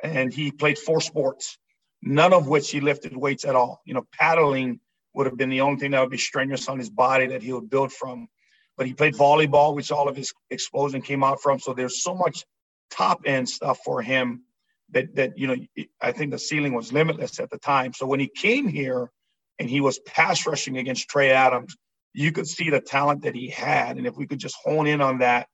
and 0.02 0.32
he 0.32 0.50
played 0.50 0.78
four 0.78 1.00
sports, 1.00 1.58
none 2.02 2.32
of 2.32 2.48
which 2.48 2.70
he 2.70 2.80
lifted 2.80 3.16
weights 3.16 3.44
at 3.44 3.56
all. 3.56 3.80
You 3.84 3.94
know, 3.94 4.06
paddling 4.12 4.80
would 5.14 5.26
have 5.26 5.36
been 5.36 5.50
the 5.50 5.60
only 5.60 5.78
thing 5.78 5.92
that 5.92 6.00
would 6.00 6.10
be 6.10 6.18
strenuous 6.18 6.68
on 6.68 6.78
his 6.78 6.90
body 6.90 7.28
that 7.28 7.42
he 7.42 7.52
would 7.52 7.70
build 7.70 7.92
from. 7.92 8.28
But 8.76 8.86
he 8.86 8.94
played 8.94 9.14
volleyball, 9.14 9.74
which 9.74 9.92
all 9.92 10.08
of 10.08 10.16
his 10.16 10.32
explosion 10.50 11.02
came 11.02 11.22
out 11.22 11.42
from. 11.42 11.58
So 11.58 11.74
there's 11.74 12.02
so 12.02 12.14
much 12.14 12.44
top 12.90 13.22
end 13.26 13.48
stuff 13.48 13.78
for 13.84 14.02
him 14.02 14.44
that 14.90 15.14
that 15.16 15.38
you 15.38 15.46
know 15.46 15.56
I 16.00 16.12
think 16.12 16.30
the 16.30 16.38
ceiling 16.38 16.74
was 16.74 16.92
limitless 16.92 17.40
at 17.40 17.50
the 17.50 17.58
time. 17.58 17.92
So 17.92 18.06
when 18.06 18.20
he 18.20 18.28
came 18.28 18.68
here 18.68 19.10
and 19.58 19.68
he 19.68 19.80
was 19.80 19.98
pass 19.98 20.46
rushing 20.46 20.78
against 20.78 21.08
Trey 21.08 21.30
Adams, 21.30 21.76
you 22.14 22.32
could 22.32 22.46
see 22.46 22.70
the 22.70 22.80
talent 22.80 23.22
that 23.22 23.34
he 23.34 23.48
had, 23.48 23.96
and 23.96 24.06
if 24.06 24.16
we 24.16 24.26
could 24.26 24.38
just 24.38 24.56
hone 24.62 24.86
in 24.86 25.00
on 25.00 25.18
that, 25.18 25.48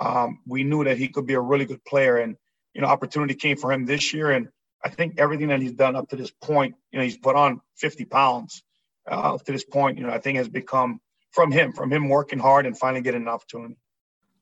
um, 0.00 0.40
we 0.46 0.64
knew 0.64 0.84
that 0.84 0.98
he 0.98 1.08
could 1.08 1.26
be 1.26 1.34
a 1.34 1.40
really 1.40 1.64
good 1.64 1.84
player. 1.84 2.18
And 2.18 2.36
you 2.74 2.80
know, 2.80 2.88
opportunity 2.88 3.34
came 3.34 3.56
for 3.56 3.72
him 3.72 3.84
this 3.84 4.12
year, 4.12 4.30
and 4.30 4.48
I 4.84 4.90
think 4.90 5.18
everything 5.18 5.48
that 5.48 5.60
he's 5.60 5.72
done 5.72 5.96
up 5.96 6.08
to 6.10 6.16
this 6.16 6.30
point, 6.30 6.76
you 6.92 6.98
know, 6.98 7.04
he's 7.04 7.18
put 7.18 7.36
on 7.36 7.60
50 7.76 8.04
pounds 8.04 8.62
uh, 9.10 9.34
up 9.34 9.44
to 9.44 9.52
this 9.52 9.64
point. 9.64 9.98
You 9.98 10.04
know, 10.04 10.12
I 10.12 10.18
think 10.18 10.38
has 10.38 10.48
become 10.48 11.00
from 11.32 11.50
him, 11.50 11.72
from 11.72 11.92
him 11.92 12.08
working 12.08 12.38
hard 12.38 12.66
and 12.66 12.78
finally 12.78 13.02
getting 13.02 13.22
an 13.22 13.28
opportunity. 13.28 13.76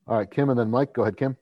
All 0.07 0.17
right, 0.17 0.29
Kim, 0.29 0.49
and 0.49 0.59
then 0.59 0.69
Mike. 0.69 0.93
Go 0.93 1.01
ahead, 1.01 1.17
Kim. 1.17 1.35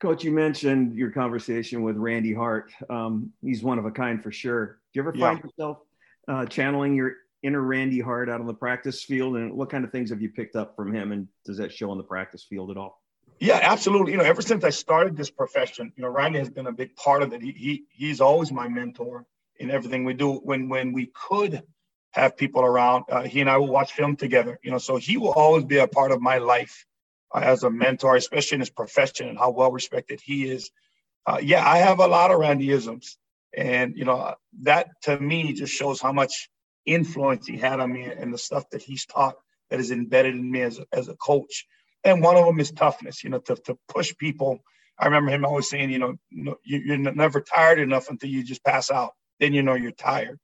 Coach, 0.00 0.24
you 0.24 0.32
mentioned 0.32 0.94
your 0.94 1.10
conversation 1.10 1.82
with 1.82 1.96
Randy 1.96 2.32
Hart. 2.32 2.72
Um, 2.88 3.32
he's 3.42 3.62
one 3.62 3.78
of 3.78 3.84
a 3.84 3.90
kind 3.90 4.22
for 4.22 4.32
sure. 4.32 4.66
Do 4.66 4.72
you 4.94 5.02
ever 5.02 5.12
find 5.12 5.38
yeah. 5.38 5.44
yourself 5.44 5.78
uh, 6.26 6.46
channeling 6.46 6.94
your 6.94 7.16
inner 7.42 7.60
Randy 7.60 8.00
Hart 8.00 8.28
out 8.28 8.40
on 8.40 8.46
the 8.46 8.54
practice 8.54 9.02
field? 9.02 9.36
And 9.36 9.52
what 9.54 9.70
kind 9.70 9.84
of 9.84 9.92
things 9.92 10.10
have 10.10 10.20
you 10.20 10.30
picked 10.30 10.56
up 10.56 10.76
from 10.76 10.94
him? 10.94 11.12
And 11.12 11.28
does 11.44 11.56
that 11.58 11.72
show 11.72 11.90
on 11.90 11.98
the 11.98 12.04
practice 12.04 12.44
field 12.44 12.70
at 12.70 12.76
all? 12.76 13.00
Yeah, 13.40 13.58
absolutely. 13.62 14.12
You 14.12 14.18
know, 14.18 14.24
ever 14.24 14.42
since 14.42 14.64
I 14.64 14.70
started 14.70 15.16
this 15.16 15.30
profession, 15.30 15.92
you 15.96 16.02
know, 16.02 16.10
Randy 16.10 16.38
has 16.38 16.50
been 16.50 16.66
a 16.66 16.72
big 16.72 16.94
part 16.96 17.22
of 17.22 17.32
it. 17.32 17.42
He, 17.42 17.52
he 17.52 17.84
he's 17.90 18.20
always 18.20 18.52
my 18.52 18.68
mentor 18.68 19.24
in 19.56 19.70
everything 19.70 20.04
we 20.04 20.12
do. 20.12 20.34
When 20.34 20.68
when 20.68 20.92
we 20.92 21.06
could 21.06 21.62
have 22.10 22.36
people 22.36 22.62
around, 22.62 23.04
uh, 23.08 23.22
he 23.22 23.40
and 23.40 23.48
I 23.48 23.56
will 23.56 23.68
watch 23.68 23.92
film 23.92 24.16
together. 24.16 24.58
You 24.62 24.70
know, 24.70 24.78
so 24.78 24.96
he 24.96 25.16
will 25.16 25.32
always 25.32 25.64
be 25.64 25.78
a 25.78 25.88
part 25.88 26.12
of 26.12 26.20
my 26.20 26.36
life 26.36 26.84
as 27.34 27.62
a 27.62 27.70
mentor, 27.70 28.16
especially 28.16 28.56
in 28.56 28.60
his 28.60 28.70
profession 28.70 29.28
and 29.28 29.38
how 29.38 29.50
well 29.50 29.72
respected 29.72 30.20
he 30.22 30.48
is. 30.48 30.70
Uh, 31.26 31.38
yeah, 31.40 31.66
I 31.66 31.78
have 31.78 32.00
a 32.00 32.06
lot 32.06 32.30
of 32.30 32.40
Randyisms, 32.40 33.16
and 33.56 33.96
you 33.96 34.04
know 34.04 34.34
that 34.62 34.88
to 35.04 35.18
me 35.18 35.54
just 35.54 35.72
shows 35.72 35.98
how 35.98 36.12
much 36.12 36.50
influence 36.86 37.46
he 37.46 37.56
had 37.56 37.80
on 37.80 37.92
me 37.92 38.04
and 38.04 38.32
the 38.32 38.38
stuff 38.38 38.64
that 38.70 38.82
he's 38.82 39.06
taught 39.06 39.34
that 39.70 39.80
is 39.80 39.90
embedded 39.90 40.34
in 40.34 40.50
me 40.50 40.62
as 40.62 40.78
a, 40.78 40.86
as 40.92 41.08
a 41.08 41.14
coach. 41.16 41.66
And 42.04 42.22
one 42.22 42.36
of 42.36 42.44
them 42.46 42.60
is 42.60 42.70
toughness. 42.70 43.22
You 43.22 43.30
know, 43.30 43.38
to 43.40 43.56
to 43.56 43.78
push 43.88 44.16
people. 44.16 44.60
I 44.98 45.06
remember 45.06 45.30
him 45.30 45.44
always 45.46 45.68
saying, 45.68 45.90
you 45.90 45.98
know, 45.98 46.16
you're 46.62 46.98
never 46.98 47.40
tired 47.40 47.78
enough 47.78 48.10
until 48.10 48.28
you 48.28 48.44
just 48.44 48.62
pass 48.62 48.90
out. 48.90 49.12
Then 49.38 49.54
you 49.54 49.62
know 49.62 49.74
you're 49.74 49.92
tired. 49.92 50.38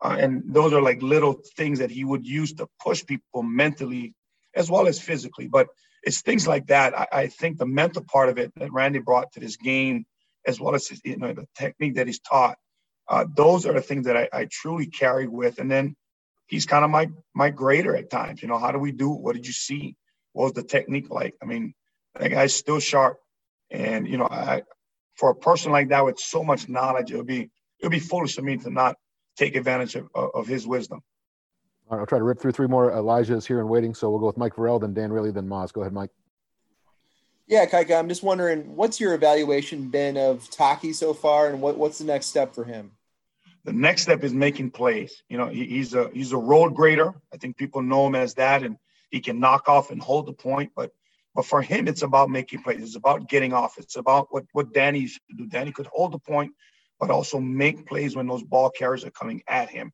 Uh, 0.00 0.16
and 0.18 0.42
those 0.46 0.72
are 0.72 0.80
like 0.80 1.02
little 1.02 1.40
things 1.56 1.80
that 1.80 1.90
he 1.90 2.04
would 2.04 2.26
use 2.26 2.54
to 2.54 2.68
push 2.80 3.04
people 3.04 3.42
mentally 3.42 4.14
as 4.54 4.70
well 4.70 4.86
as 4.86 5.00
physically. 5.00 5.48
But 5.48 5.68
it's 6.02 6.22
things 6.22 6.46
like 6.46 6.68
that. 6.68 6.98
I, 6.98 7.06
I, 7.12 7.26
think 7.26 7.58
the 7.58 7.66
mental 7.66 8.02
part 8.02 8.28
of 8.28 8.38
it 8.38 8.52
that 8.56 8.72
Randy 8.72 9.00
brought 9.00 9.32
to 9.32 9.40
this 9.40 9.56
game, 9.56 10.06
as 10.46 10.60
well 10.60 10.74
as 10.74 10.88
his, 10.88 11.00
you 11.04 11.16
know 11.16 11.32
the 11.32 11.46
technique 11.56 11.96
that 11.96 12.06
he's 12.06 12.20
taught, 12.20 12.58
uh, 13.08 13.24
those 13.34 13.66
are 13.66 13.72
the 13.72 13.80
things 13.80 14.06
that 14.06 14.16
I, 14.16 14.28
I 14.32 14.48
truly 14.50 14.86
carry 14.86 15.26
with. 15.26 15.58
And 15.58 15.70
then 15.70 15.96
he's 16.46 16.66
kind 16.66 16.84
of 16.84 16.90
my 16.90 17.08
my 17.34 17.50
grader 17.50 17.96
at 17.96 18.10
times. 18.10 18.42
You 18.42 18.48
know, 18.48 18.58
how 18.58 18.72
do 18.72 18.78
we 18.78 18.92
do? 18.92 19.10
What 19.10 19.34
did 19.34 19.46
you 19.46 19.52
see? 19.52 19.96
What 20.32 20.44
was 20.44 20.52
the 20.54 20.62
technique 20.62 21.10
like? 21.10 21.34
I 21.42 21.46
mean, 21.46 21.74
that 22.18 22.28
guy's 22.28 22.54
still 22.54 22.80
sharp, 22.80 23.18
and 23.70 24.08
you 24.08 24.18
know, 24.18 24.28
I 24.28 24.62
for 25.14 25.30
a 25.30 25.34
person 25.34 25.72
like 25.72 25.88
that 25.88 26.04
with 26.04 26.18
so 26.18 26.42
much 26.42 26.68
knowledge, 26.68 27.12
it 27.12 27.16
would 27.16 27.26
be 27.26 27.42
it 27.42 27.84
would 27.84 27.92
be 27.92 27.98
foolish 28.00 28.36
of 28.38 28.44
me 28.44 28.56
to 28.58 28.70
not 28.70 28.96
take 29.36 29.54
advantage 29.54 29.94
of, 29.94 30.08
of 30.14 30.46
his 30.48 30.66
wisdom. 30.66 31.00
All 31.88 31.96
right, 31.96 32.02
I'll 32.02 32.06
try 32.06 32.18
to 32.18 32.24
rip 32.24 32.40
through 32.40 32.52
three 32.52 32.66
more. 32.66 32.92
Elijah 32.92 33.34
is 33.34 33.46
here 33.46 33.60
and 33.60 33.68
waiting, 33.68 33.94
so 33.94 34.10
we'll 34.10 34.18
go 34.18 34.26
with 34.26 34.36
Mike 34.36 34.56
Vorel, 34.56 34.80
then 34.80 34.94
Dan 34.94 35.12
Raley, 35.12 35.30
then 35.30 35.46
Moz. 35.46 35.72
Go 35.72 35.80
ahead, 35.82 35.92
Mike. 35.92 36.10
Yeah, 37.46 37.64
Kaika, 37.64 37.98
I'm 37.98 38.10
just 38.10 38.22
wondering, 38.22 38.76
what's 38.76 39.00
your 39.00 39.14
evaluation 39.14 39.88
been 39.88 40.18
of 40.18 40.50
Taki 40.50 40.92
so 40.92 41.14
far, 41.14 41.48
and 41.48 41.62
what, 41.62 41.78
what's 41.78 41.96
the 41.96 42.04
next 42.04 42.26
step 42.26 42.54
for 42.54 42.64
him? 42.64 42.90
The 43.64 43.72
next 43.72 44.02
step 44.02 44.24
is 44.24 44.32
making 44.32 44.70
plays. 44.70 45.22
You 45.28 45.38
know, 45.38 45.48
he, 45.48 45.64
he's 45.66 45.94
a 45.94 46.10
he's 46.12 46.32
a 46.32 46.38
road 46.38 46.74
grader. 46.74 47.14
I 47.32 47.36
think 47.36 47.56
people 47.56 47.82
know 47.82 48.06
him 48.06 48.14
as 48.14 48.34
that, 48.34 48.62
and 48.62 48.76
he 49.10 49.20
can 49.20 49.40
knock 49.40 49.68
off 49.68 49.90
and 49.90 50.00
hold 50.00 50.26
the 50.26 50.32
point. 50.32 50.72
But 50.74 50.92
but 51.34 51.44
for 51.44 51.60
him, 51.62 51.88
it's 51.88 52.02
about 52.02 52.30
making 52.30 52.62
plays. 52.62 52.82
It's 52.82 52.96
about 52.96 53.28
getting 53.28 53.52
off. 53.52 53.78
It's 53.78 53.96
about 53.96 54.28
what 54.30 54.44
what 54.52 54.72
Danny 54.72 55.08
do. 55.36 55.46
Danny 55.46 55.72
could 55.72 55.86
hold 55.86 56.12
the 56.12 56.18
point, 56.18 56.52
but 56.98 57.10
also 57.10 57.38
make 57.40 57.86
plays 57.86 58.16
when 58.16 58.26
those 58.26 58.42
ball 58.42 58.70
carriers 58.70 59.04
are 59.04 59.10
coming 59.10 59.42
at 59.48 59.68
him. 59.68 59.92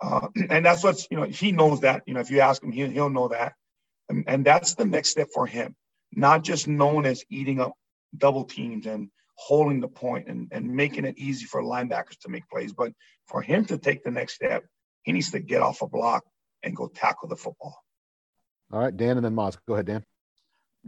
Uh, 0.00 0.28
and 0.50 0.64
that's 0.64 0.84
what's, 0.84 1.06
you 1.10 1.16
know, 1.16 1.24
he 1.24 1.52
knows 1.52 1.80
that. 1.80 2.02
You 2.06 2.14
know, 2.14 2.20
if 2.20 2.30
you 2.30 2.40
ask 2.40 2.62
him, 2.62 2.72
he, 2.72 2.86
he'll 2.88 3.10
know 3.10 3.28
that. 3.28 3.54
And, 4.08 4.24
and 4.26 4.44
that's 4.44 4.74
the 4.74 4.84
next 4.84 5.10
step 5.10 5.28
for 5.32 5.46
him, 5.46 5.74
not 6.12 6.42
just 6.42 6.68
known 6.68 7.06
as 7.06 7.24
eating 7.30 7.60
up 7.60 7.72
double 8.16 8.44
teams 8.44 8.86
and 8.86 9.08
holding 9.46 9.80
the 9.80 9.88
point 9.88 10.28
and, 10.28 10.48
and 10.52 10.68
making 10.68 11.04
it 11.04 11.18
easy 11.18 11.46
for 11.46 11.62
linebackers 11.62 12.18
to 12.20 12.28
make 12.28 12.48
plays. 12.48 12.72
But 12.72 12.92
for 13.26 13.42
him 13.42 13.64
to 13.66 13.78
take 13.78 14.04
the 14.04 14.10
next 14.10 14.34
step, 14.34 14.64
he 15.02 15.12
needs 15.12 15.30
to 15.32 15.40
get 15.40 15.62
off 15.62 15.82
a 15.82 15.88
block 15.88 16.24
and 16.62 16.76
go 16.76 16.88
tackle 16.88 17.28
the 17.28 17.36
football. 17.36 17.76
All 18.72 18.80
right, 18.80 18.96
Dan, 18.96 19.16
and 19.16 19.24
then 19.24 19.34
Moz. 19.34 19.56
Go 19.66 19.74
ahead, 19.74 19.86
Dan. 19.86 20.04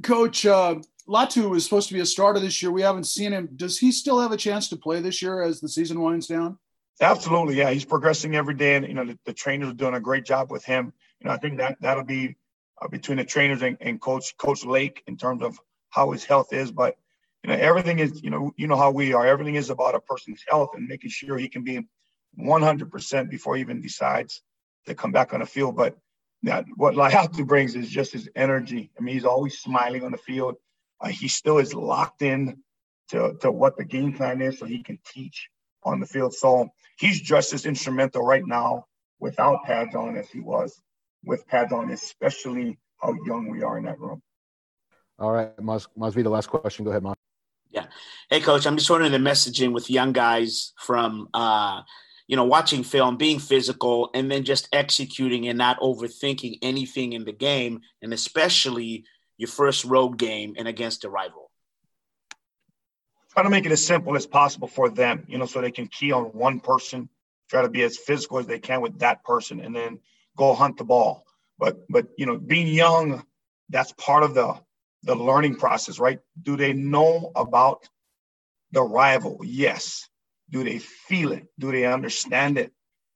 Coach, 0.02 0.46
uh, 0.46 0.76
Latu 1.08 1.50
was 1.50 1.64
supposed 1.64 1.88
to 1.88 1.94
be 1.94 2.00
a 2.00 2.06
starter 2.06 2.40
this 2.40 2.62
year. 2.62 2.70
We 2.70 2.82
haven't 2.82 3.06
seen 3.06 3.32
him. 3.32 3.48
Does 3.56 3.78
he 3.78 3.92
still 3.92 4.20
have 4.20 4.32
a 4.32 4.36
chance 4.36 4.68
to 4.68 4.76
play 4.76 5.00
this 5.00 5.20
year 5.20 5.42
as 5.42 5.60
the 5.60 5.68
season 5.68 6.00
winds 6.00 6.26
down? 6.26 6.58
Absolutely, 7.00 7.56
yeah. 7.56 7.70
He's 7.70 7.84
progressing 7.84 8.36
every 8.36 8.54
day, 8.54 8.76
and 8.76 8.86
you 8.86 8.94
know 8.94 9.04
the, 9.04 9.18
the 9.26 9.32
trainers 9.32 9.70
are 9.70 9.74
doing 9.74 9.94
a 9.94 10.00
great 10.00 10.24
job 10.24 10.50
with 10.50 10.64
him. 10.64 10.92
You 11.20 11.28
know, 11.28 11.34
I 11.34 11.38
think 11.38 11.58
that 11.58 11.76
that'll 11.80 12.04
be 12.04 12.36
uh, 12.80 12.88
between 12.88 13.18
the 13.18 13.24
trainers 13.24 13.62
and, 13.62 13.76
and 13.80 14.00
Coach 14.00 14.36
Coach 14.36 14.64
Lake 14.64 15.02
in 15.06 15.16
terms 15.16 15.42
of 15.42 15.58
how 15.90 16.12
his 16.12 16.24
health 16.24 16.52
is. 16.52 16.70
But 16.70 16.96
you 17.44 17.50
know, 17.50 17.56
everything 17.56 17.98
is 17.98 18.22
you 18.22 18.30
know 18.30 18.52
you 18.56 18.66
know 18.66 18.76
how 18.76 18.90
we 18.90 19.12
are. 19.12 19.26
Everything 19.26 19.56
is 19.56 19.68
about 19.68 19.94
a 19.94 20.00
person's 20.00 20.42
health 20.48 20.70
and 20.74 20.88
making 20.88 21.10
sure 21.10 21.36
he 21.36 21.48
can 21.48 21.62
be 21.62 21.86
100% 22.40 23.30
before 23.30 23.54
he 23.54 23.60
even 23.60 23.82
decides 23.82 24.42
to 24.86 24.94
come 24.94 25.12
back 25.12 25.34
on 25.34 25.40
the 25.40 25.46
field. 25.46 25.76
But 25.76 25.96
that, 26.42 26.64
what 26.76 26.94
Laiatu 26.94 27.46
brings 27.46 27.74
is 27.74 27.90
just 27.90 28.12
his 28.14 28.30
energy. 28.34 28.90
I 28.98 29.02
mean, 29.02 29.14
he's 29.14 29.26
always 29.26 29.58
smiling 29.58 30.04
on 30.04 30.10
the 30.10 30.18
field. 30.18 30.54
Uh, 31.00 31.08
he 31.08 31.28
still 31.28 31.58
is 31.58 31.74
locked 31.74 32.22
in 32.22 32.62
to, 33.10 33.34
to 33.42 33.50
what 33.50 33.76
the 33.76 33.84
game 33.84 34.14
plan 34.14 34.40
is 34.40 34.58
so 34.58 34.64
he 34.64 34.82
can 34.82 34.98
teach 35.06 35.50
on 35.82 36.00
the 36.00 36.06
field. 36.06 36.32
So 36.32 36.70
he's 36.96 37.20
just 37.20 37.52
as 37.52 37.66
instrumental 37.66 38.24
right 38.24 38.46
now 38.46 38.86
without 39.20 39.64
pads 39.64 39.94
on 39.94 40.16
as 40.16 40.30
he 40.30 40.40
was 40.40 40.80
with 41.24 41.46
pads 41.46 41.72
on, 41.72 41.90
especially 41.90 42.78
how 43.02 43.14
young 43.26 43.50
we 43.50 43.62
are 43.62 43.76
in 43.76 43.84
that 43.84 44.00
room. 44.00 44.22
All 45.18 45.30
right, 45.30 45.60
must 45.62 45.88
must 45.96 46.16
be 46.16 46.22
the 46.22 46.30
last 46.30 46.48
question. 46.48 46.84
Go 46.84 46.90
ahead, 46.90 47.02
Maz. 47.02 47.14
Yeah. 47.74 47.86
Hey, 48.30 48.40
coach, 48.40 48.66
I'm 48.66 48.76
just 48.76 48.88
wondering 48.88 49.12
the 49.12 49.18
messaging 49.18 49.72
with 49.72 49.90
young 49.90 50.12
guys 50.12 50.72
from, 50.78 51.28
uh, 51.34 51.82
you 52.28 52.36
know, 52.36 52.44
watching 52.44 52.84
film, 52.84 53.16
being 53.16 53.40
physical, 53.40 54.10
and 54.14 54.30
then 54.30 54.44
just 54.44 54.68
executing 54.72 55.48
and 55.48 55.58
not 55.58 55.80
overthinking 55.80 56.58
anything 56.62 57.12
in 57.12 57.24
the 57.24 57.32
game, 57.32 57.80
and 58.00 58.14
especially 58.14 59.04
your 59.36 59.48
first 59.48 59.84
road 59.84 60.16
game 60.16 60.54
and 60.56 60.68
against 60.68 61.04
a 61.04 61.10
rival 61.10 61.44
try 63.34 63.42
to 63.42 63.50
make 63.50 63.66
it 63.66 63.72
as 63.72 63.84
simple 63.84 64.16
as 64.16 64.26
possible 64.26 64.68
for 64.68 64.88
them, 64.88 65.24
you 65.28 65.38
know, 65.38 65.46
so 65.46 65.60
they 65.60 65.72
can 65.72 65.88
key 65.88 66.12
on 66.12 66.26
one 66.26 66.60
person, 66.60 67.08
try 67.50 67.62
to 67.62 67.68
be 67.68 67.82
as 67.82 67.98
physical 67.98 68.38
as 68.38 68.46
they 68.46 68.60
can 68.60 68.80
with 68.80 68.98
that 69.00 69.24
person, 69.24 69.60
and 69.60 69.74
then 69.74 69.98
go 70.36 70.54
hunt 70.54 70.76
the 70.76 70.84
ball. 70.84 71.24
But 71.58 71.84
but 71.88 72.06
you 72.16 72.26
know, 72.26 72.38
being 72.38 72.68
young, 72.68 73.24
that's 73.68 73.92
part 73.92 74.22
of 74.22 74.34
the 74.34 74.54
the 75.04 75.14
learning 75.14 75.56
process, 75.56 75.98
right? 75.98 76.18
Do 76.42 76.56
they 76.56 76.72
know 76.72 77.32
about 77.36 77.88
the 78.72 78.82
rival? 78.82 79.40
Yes. 79.44 80.08
Do 80.50 80.64
they 80.64 80.78
feel 80.78 81.32
it? 81.32 81.46
Do 81.58 81.72
they 81.72 81.86
understand 81.86 82.58
it? 82.58 82.72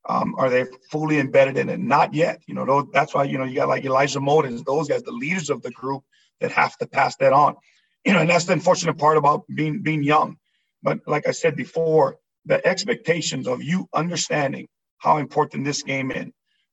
Um, 0.09 0.35
are 0.39 0.51
they 0.51 0.65
fully 0.91 1.19
embedded 1.19 1.59
in 1.59 1.69
it? 1.69 1.81
Not 1.81 2.15
yet. 2.15 2.41
You 2.47 2.55
know, 2.55 2.89
that's 2.93 3.15
why 3.15 3.25
you 3.25 3.39
know 3.39 3.45
you 3.45 3.57
got 3.57 3.69
like 3.69 3.85
Elijah 3.85 4.21
Molden's, 4.21 4.63
those 4.65 4.89
guys, 4.89 5.03
the 5.03 5.13
leaders 5.13 5.51
of 5.51 5.63
the 5.63 5.71
group 5.71 6.03
that 6.41 6.53
have 6.53 6.77
to 6.79 6.87
pass 6.87 7.17
that 7.17 7.33
on 7.33 7.57
you 8.05 8.13
know, 8.15 8.21
and 8.21 8.31
that's 8.31 8.47
the 8.47 8.55
unfortunate 8.55 8.99
part 8.99 9.17
about 9.17 9.45
being 9.55 9.83
being 9.83 10.03
young. 10.03 10.37
But 10.83 11.01
like 11.07 11.29
I 11.29 11.33
said 11.33 11.57
before, 11.57 12.17
the 12.47 12.67
expectations 12.67 13.47
of 13.47 13.63
you 13.63 13.89
understanding 13.95 14.69
how 14.99 15.19
important 15.19 15.65
this 15.65 15.83
game 15.83 16.11
is. 16.11 16.27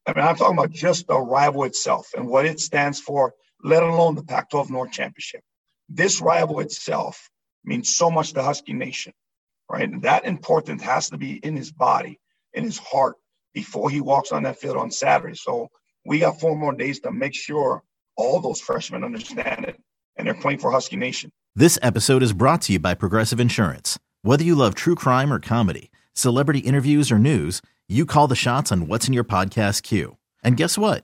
I 0.08 0.14
mean, 0.14 0.26
I'm 0.26 0.36
talking 0.36 0.58
about 0.58 0.72
just 0.72 1.08
the 1.08 1.20
rival 1.20 1.64
itself 1.64 2.10
and 2.16 2.28
what 2.28 2.46
it 2.46 2.60
stands 2.60 3.00
for, 3.00 3.34
let 3.66 3.82
alone 3.82 4.14
the 4.14 4.24
Pac-12 4.24 4.70
North 4.70 4.92
Championship. 4.92 5.42
This 5.90 6.22
rival 6.22 6.60
itself 6.60 7.30
means 7.64 7.96
so 7.96 8.12
much 8.12 8.34
to 8.34 8.44
Husky 8.44 8.74
Nation. 8.74 9.12
right? 9.70 9.90
And 9.90 10.04
that 10.04 10.26
importance 10.26 10.84
has 10.84 11.10
to 11.10 11.18
be 11.18 11.38
in 11.38 11.56
his 11.56 11.72
body, 11.72 12.20
in 12.54 12.64
his 12.64 12.78
heart, 12.78 13.16
before 13.56 13.90
he 13.90 14.02
walks 14.02 14.32
on 14.32 14.44
that 14.44 14.60
field 14.60 14.78
on 14.78 14.92
Saturday. 14.92 15.34
So 15.34 15.70
we 16.06 16.20
got 16.20 16.40
four 16.40 16.56
more 16.56 16.74
days 16.74 17.00
to 17.02 17.12
make 17.12 17.34
sure 17.34 17.82
all 18.16 18.40
those 18.40 18.62
freshmen 18.62 19.04
understand 19.04 19.66
it 19.66 19.82
and 20.16 20.28
they're 20.28 20.36
playing 20.36 20.60
for 20.60 20.70
Husky 20.72 20.96
Nation. 20.96 21.32
This 21.56 21.80
episode 21.82 22.22
is 22.22 22.34
brought 22.34 22.62
to 22.64 22.74
you 22.74 22.80
by 22.80 22.94
Progressive 22.94 23.40
Insurance. 23.40 23.98
Whether 24.22 24.44
you 24.44 24.54
love 24.54 24.76
true 24.76 24.96
crime 24.96 25.34
or 25.34 25.40
comedy, 25.40 25.90
celebrity 26.14 26.60
interviews 26.60 27.12
or 27.12 27.18
news, 27.18 27.64
you 27.88 28.06
call 28.06 28.28
the 28.28 28.36
shots 28.36 28.72
on 28.72 28.88
what's 28.88 29.08
in 29.08 29.14
your 29.14 29.24
podcast 29.24 29.82
queue. 29.82 30.18
And 30.44 30.56
guess 30.56 30.78
what? 30.78 31.04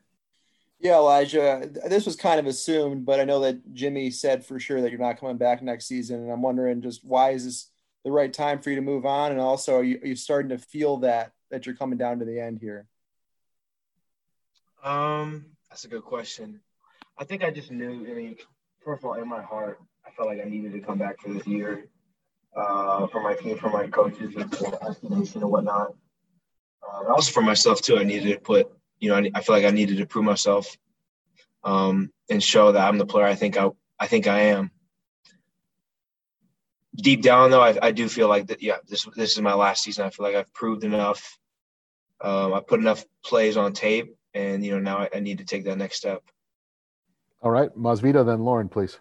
Yeah, 0.81 0.95
Elijah, 0.95 1.69
this 1.85 2.07
was 2.07 2.15
kind 2.15 2.39
of 2.39 2.47
assumed, 2.47 3.05
but 3.05 3.19
I 3.19 3.23
know 3.23 3.41
that 3.41 3.73
Jimmy 3.73 4.09
said 4.09 4.43
for 4.43 4.59
sure 4.59 4.81
that 4.81 4.89
you're 4.89 4.99
not 4.99 5.19
coming 5.19 5.37
back 5.37 5.61
next 5.61 5.85
season. 5.85 6.21
And 6.21 6.31
I'm 6.31 6.41
wondering 6.41 6.81
just 6.81 7.05
why 7.05 7.31
is 7.31 7.45
this 7.45 7.69
the 8.03 8.11
right 8.11 8.33
time 8.33 8.59
for 8.59 8.71
you 8.71 8.77
to 8.77 8.81
move 8.81 9.05
on? 9.05 9.31
And 9.31 9.39
also, 9.39 9.75
are 9.75 9.83
you, 9.83 9.99
are 10.01 10.07
you 10.07 10.15
starting 10.15 10.49
to 10.49 10.57
feel 10.57 10.97
that 10.97 11.33
that 11.51 11.65
you're 11.65 11.75
coming 11.75 11.99
down 11.99 12.17
to 12.19 12.25
the 12.25 12.39
end 12.39 12.59
here? 12.59 12.87
Um, 14.83 15.45
that's 15.69 15.85
a 15.85 15.87
good 15.87 16.03
question. 16.03 16.61
I 17.17 17.25
think 17.25 17.43
I 17.43 17.51
just 17.51 17.69
knew. 17.69 18.07
I 18.09 18.13
mean, 18.15 18.37
first 18.83 19.03
of 19.03 19.05
all, 19.05 19.13
in 19.13 19.27
my 19.27 19.41
heart, 19.43 19.79
I 20.05 20.09
felt 20.11 20.29
like 20.29 20.39
I 20.43 20.49
needed 20.49 20.73
to 20.73 20.79
come 20.79 20.97
back 20.97 21.19
for 21.19 21.31
this 21.31 21.45
year, 21.45 21.85
uh, 22.55 23.05
for 23.07 23.21
my 23.21 23.35
team, 23.35 23.59
for 23.59 23.69
my 23.69 23.85
coaches, 23.87 24.35
and 24.35 24.55
for 24.57 24.89
estimation 24.89 25.43
and 25.43 25.51
whatnot. 25.51 25.93
Uh, 26.81 27.11
also 27.13 27.31
for 27.31 27.43
myself 27.43 27.81
too. 27.81 27.99
I 27.99 28.03
needed 28.03 28.33
to 28.33 28.39
put, 28.39 28.71
you 29.01 29.09
know, 29.09 29.17
I, 29.17 29.29
I 29.35 29.41
feel 29.41 29.55
like 29.55 29.65
I 29.65 29.71
needed 29.71 29.97
to 29.97 30.05
prove 30.05 30.23
myself, 30.23 30.77
um, 31.65 32.13
and 32.29 32.41
show 32.41 32.71
that 32.71 32.87
I'm 32.87 32.97
the 32.97 33.05
player 33.05 33.25
I 33.25 33.35
think 33.35 33.57
I 33.57 33.69
I 33.99 34.07
think 34.07 34.27
I 34.27 34.39
am 34.39 34.71
deep 36.95 37.21
down 37.21 37.51
though, 37.51 37.61
I, 37.61 37.77
I 37.81 37.91
do 37.91 38.07
feel 38.07 38.27
like 38.27 38.47
that. 38.47 38.61
Yeah, 38.61 38.77
this 38.87 39.07
this 39.15 39.33
is 39.33 39.41
my 39.41 39.53
last 39.53 39.83
season. 39.83 40.05
I 40.05 40.09
feel 40.09 40.25
like 40.25 40.35
I've 40.35 40.53
proved 40.53 40.83
enough. 40.83 41.37
Um, 42.19 42.53
I 42.53 42.59
put 42.59 42.79
enough 42.79 43.03
plays 43.23 43.57
on 43.57 43.73
tape, 43.73 44.15
and 44.33 44.63
you 44.63 44.71
know 44.71 44.79
now 44.79 44.97
I, 44.99 45.09
I 45.15 45.19
need 45.19 45.39
to 45.39 45.45
take 45.45 45.65
that 45.65 45.77
next 45.77 45.97
step. 45.97 46.23
All 47.41 47.51
right, 47.51 47.75
Masvita, 47.75 48.25
then 48.25 48.41
Lauren, 48.41 48.69
please. 48.69 48.99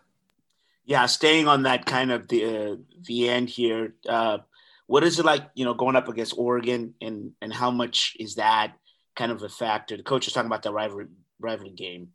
Yeah, 0.85 1.07
staying 1.07 1.47
on 1.47 1.65
that 1.65 1.87
kind 1.87 2.11
of 2.11 2.29
the 2.29 2.45
uh, 2.45 2.77
the 3.07 3.29
end 3.29 3.49
here. 3.49 3.95
Uh, 4.09 4.39
what 4.87 5.05
is 5.05 5.21
it 5.21 5.25
like, 5.25 5.49
you 5.55 5.65
know, 5.65 5.75
going 5.75 5.95
up 5.95 6.09
against 6.09 6.35
Oregon, 6.37 6.95
and 7.01 7.33
and 7.41 7.53
how 7.53 7.71
much 7.71 8.17
is 8.19 8.37
that 8.37 8.75
kind 9.21 9.33
of 9.33 9.43
a 9.43 9.49
factor? 9.49 9.97
The 9.97 10.03
coach 10.03 10.27
is 10.27 10.33
talking 10.33 10.47
about 10.47 10.63
the 10.63 10.73
rivalry 10.73 11.07
rivalry 11.39 11.71
game, 11.71 12.09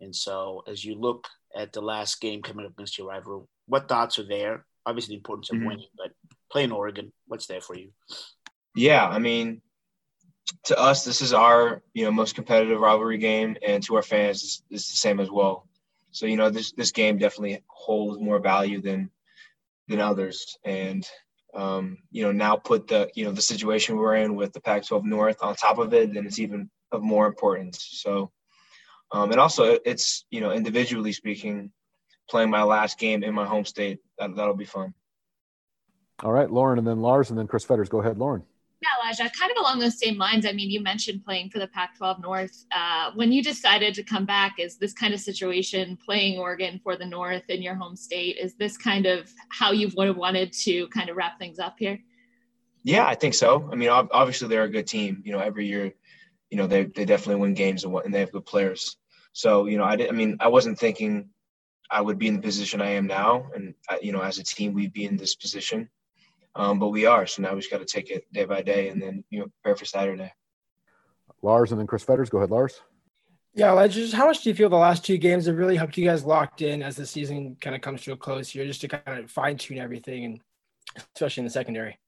and 0.00 0.14
so 0.14 0.62
as 0.66 0.84
you 0.84 0.94
look 0.94 1.28
at 1.56 1.72
the 1.72 1.80
last 1.80 2.20
game 2.20 2.42
coming 2.42 2.66
up 2.66 2.72
against 2.72 2.98
your 2.98 3.08
rival, 3.08 3.48
what 3.66 3.88
thoughts 3.88 4.18
are 4.18 4.28
there? 4.28 4.64
obviously 4.86 5.14
the 5.14 5.18
importance 5.18 5.50
of 5.50 5.56
mm-hmm. 5.56 5.66
winning, 5.66 5.88
but 5.96 6.12
playing 6.50 6.72
Oregon, 6.72 7.12
what's 7.26 7.46
there 7.46 7.60
for 7.60 7.76
you? 7.76 7.90
Yeah, 8.74 9.06
I 9.06 9.18
mean, 9.18 9.60
to 10.64 10.78
us, 10.78 11.04
this 11.04 11.20
is 11.20 11.32
our 11.32 11.82
you 11.94 12.04
know 12.04 12.10
most 12.10 12.34
competitive 12.34 12.80
rivalry 12.80 13.18
game, 13.18 13.56
and 13.66 13.82
to 13.84 13.96
our 13.96 14.02
fans, 14.02 14.42
it's, 14.42 14.62
it's 14.70 14.90
the 14.90 14.96
same 14.96 15.20
as 15.20 15.30
well. 15.30 15.66
So 16.12 16.26
you 16.26 16.36
know 16.36 16.50
this 16.50 16.72
this 16.72 16.92
game 16.92 17.18
definitely 17.18 17.62
holds 17.66 18.20
more 18.20 18.38
value 18.38 18.80
than 18.80 19.10
than 19.88 20.00
others, 20.00 20.58
and 20.64 21.06
um, 21.54 21.98
you 22.10 22.22
know 22.22 22.32
now 22.32 22.56
put 22.56 22.88
the 22.88 23.10
you 23.14 23.24
know 23.24 23.32
the 23.32 23.42
situation 23.42 23.96
we're 23.96 24.16
in 24.16 24.34
with 24.34 24.52
the 24.52 24.60
Pac-12 24.60 25.04
North 25.04 25.42
on 25.42 25.54
top 25.56 25.78
of 25.78 25.92
it, 25.94 26.12
then 26.14 26.26
it's 26.26 26.38
even 26.38 26.70
of 26.92 27.02
more 27.02 27.26
importance. 27.26 27.88
So, 27.92 28.30
um, 29.12 29.30
and 29.30 29.40
also 29.40 29.78
it's 29.84 30.24
you 30.30 30.40
know 30.40 30.52
individually 30.52 31.12
speaking, 31.12 31.72
playing 32.28 32.50
my 32.50 32.62
last 32.62 32.98
game 32.98 33.22
in 33.22 33.34
my 33.34 33.46
home 33.46 33.64
state. 33.64 33.98
That, 34.18 34.36
that'll 34.36 34.56
be 34.56 34.64
fun. 34.64 34.94
All 36.22 36.32
right, 36.32 36.50
Lauren, 36.50 36.78
and 36.78 36.86
then 36.86 37.00
Lars, 37.00 37.30
and 37.30 37.38
then 37.38 37.46
Chris 37.46 37.64
Fetters. 37.64 37.88
Go 37.88 38.00
ahead, 38.00 38.18
Lauren. 38.18 38.44
Kind 39.18 39.50
of 39.50 39.58
along 39.58 39.78
those 39.78 39.98
same 39.98 40.16
lines. 40.16 40.46
I 40.46 40.52
mean, 40.52 40.70
you 40.70 40.80
mentioned 40.80 41.24
playing 41.24 41.50
for 41.50 41.58
the 41.58 41.66
Pac 41.66 41.96
12 41.96 42.20
North. 42.20 42.64
Uh, 42.72 43.10
when 43.14 43.32
you 43.32 43.42
decided 43.42 43.94
to 43.94 44.02
come 44.02 44.24
back, 44.24 44.56
is 44.58 44.76
this 44.76 44.92
kind 44.92 45.14
of 45.14 45.20
situation, 45.20 45.96
playing 45.96 46.38
Oregon 46.38 46.80
for 46.82 46.96
the 46.96 47.06
North 47.06 47.44
in 47.48 47.62
your 47.62 47.74
home 47.74 47.96
state, 47.96 48.36
is 48.38 48.54
this 48.54 48.76
kind 48.76 49.06
of 49.06 49.30
how 49.50 49.72
you 49.72 49.90
would 49.96 50.08
have 50.08 50.16
wanted 50.16 50.52
to 50.52 50.88
kind 50.88 51.08
of 51.08 51.16
wrap 51.16 51.38
things 51.38 51.58
up 51.58 51.76
here? 51.78 51.98
Yeah, 52.82 53.06
I 53.06 53.14
think 53.14 53.34
so. 53.34 53.68
I 53.70 53.74
mean, 53.74 53.90
obviously, 53.90 54.48
they're 54.48 54.64
a 54.64 54.70
good 54.70 54.86
team. 54.86 55.22
You 55.24 55.32
know, 55.32 55.40
every 55.40 55.66
year, 55.66 55.92
you 56.50 56.56
know, 56.56 56.66
they, 56.66 56.84
they 56.84 57.04
definitely 57.04 57.40
win 57.40 57.54
games 57.54 57.84
and, 57.84 57.92
what, 57.92 58.04
and 58.04 58.14
they 58.14 58.20
have 58.20 58.32
good 58.32 58.46
players. 58.46 58.96
So, 59.32 59.66
you 59.66 59.78
know, 59.78 59.84
I, 59.84 59.96
did, 59.96 60.08
I 60.08 60.12
mean, 60.12 60.38
I 60.40 60.48
wasn't 60.48 60.78
thinking 60.78 61.28
I 61.90 62.00
would 62.00 62.18
be 62.18 62.28
in 62.28 62.36
the 62.36 62.42
position 62.42 62.80
I 62.80 62.90
am 62.90 63.06
now, 63.06 63.48
and 63.54 63.74
uh, 63.88 63.96
you 64.00 64.12
know, 64.12 64.20
as 64.20 64.38
a 64.38 64.44
team, 64.44 64.74
we'd 64.74 64.92
be 64.92 65.04
in 65.04 65.16
this 65.16 65.34
position. 65.34 65.88
Um, 66.54 66.78
but 66.78 66.88
we 66.88 67.06
are, 67.06 67.26
so 67.26 67.42
now 67.42 67.54
we 67.54 67.60
just 67.60 67.70
got 67.70 67.78
to 67.78 67.84
take 67.84 68.10
it 68.10 68.24
day 68.32 68.44
by 68.44 68.62
day, 68.62 68.88
and 68.88 69.00
then 69.00 69.24
you 69.30 69.40
know, 69.40 69.46
prepare 69.62 69.76
for 69.76 69.84
Saturday. 69.84 70.32
Lars, 71.42 71.70
and 71.70 71.78
then 71.78 71.86
Chris 71.86 72.02
Fetters. 72.02 72.28
Go 72.28 72.38
ahead, 72.38 72.50
Lars. 72.50 72.80
Yeah, 73.54 73.86
just 73.88 74.14
how 74.14 74.26
much 74.26 74.42
do 74.42 74.50
you 74.50 74.54
feel 74.54 74.68
the 74.68 74.76
last 74.76 75.04
two 75.04 75.16
games 75.16 75.46
have 75.46 75.56
really 75.56 75.76
helped 75.76 75.96
you 75.96 76.04
guys 76.04 76.24
locked 76.24 76.62
in 76.62 76.82
as 76.82 76.96
the 76.96 77.06
season 77.06 77.56
kind 77.60 77.74
of 77.74 77.82
comes 77.82 78.02
to 78.02 78.12
a 78.12 78.16
close 78.16 78.48
here, 78.48 78.64
just 78.64 78.80
to 78.82 78.88
kind 78.88 79.18
of 79.18 79.30
fine 79.30 79.56
tune 79.56 79.78
everything, 79.78 80.24
and 80.24 80.40
especially 81.14 81.42
in 81.42 81.46
the 81.46 81.50
secondary? 81.50 81.98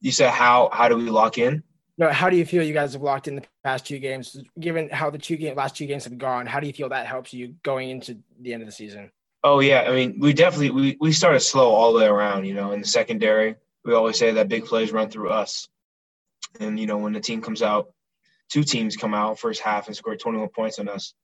You 0.00 0.12
said 0.12 0.30
how 0.30 0.70
how 0.72 0.88
do 0.88 0.96
we 0.96 1.10
lock 1.10 1.38
in? 1.38 1.62
No, 1.98 2.08
how 2.10 2.30
do 2.30 2.36
you 2.36 2.46
feel 2.46 2.62
you 2.62 2.72
guys 2.72 2.94
have 2.94 3.02
locked 3.02 3.28
in 3.28 3.36
the 3.36 3.44
past 3.62 3.86
two 3.86 3.98
games? 3.98 4.36
Given 4.58 4.88
how 4.88 5.10
the 5.10 5.18
two 5.18 5.36
game 5.36 5.54
last 5.54 5.76
two 5.76 5.86
games 5.86 6.04
have 6.04 6.16
gone, 6.16 6.46
how 6.46 6.60
do 6.60 6.66
you 6.66 6.72
feel 6.72 6.88
that 6.88 7.06
helps 7.06 7.34
you 7.34 7.56
going 7.62 7.90
into 7.90 8.18
the 8.40 8.54
end 8.54 8.62
of 8.62 8.68
the 8.68 8.72
season? 8.72 9.10
Oh 9.42 9.60
yeah, 9.60 9.84
I 9.88 9.92
mean 9.92 10.20
we 10.20 10.32
definitely 10.32 10.70
we, 10.70 10.96
we 11.00 11.12
started 11.12 11.40
slow 11.40 11.70
all 11.70 11.92
the 11.92 12.00
way 12.00 12.06
around. 12.06 12.44
You 12.44 12.54
know, 12.54 12.72
in 12.72 12.80
the 12.80 12.86
secondary, 12.86 13.56
we 13.84 13.94
always 13.94 14.18
say 14.18 14.32
that 14.32 14.48
big 14.48 14.66
plays 14.66 14.92
run 14.92 15.08
through 15.08 15.30
us, 15.30 15.68
and 16.58 16.78
you 16.78 16.86
know 16.86 16.98
when 16.98 17.14
the 17.14 17.20
team 17.20 17.40
comes 17.40 17.62
out, 17.62 17.92
two 18.50 18.64
teams 18.64 18.96
come 18.96 19.14
out 19.14 19.38
first 19.38 19.62
half 19.62 19.86
and 19.86 19.96
score 19.96 20.16
21 20.16 20.48
points 20.48 20.78
on 20.78 20.88
us, 20.88 21.14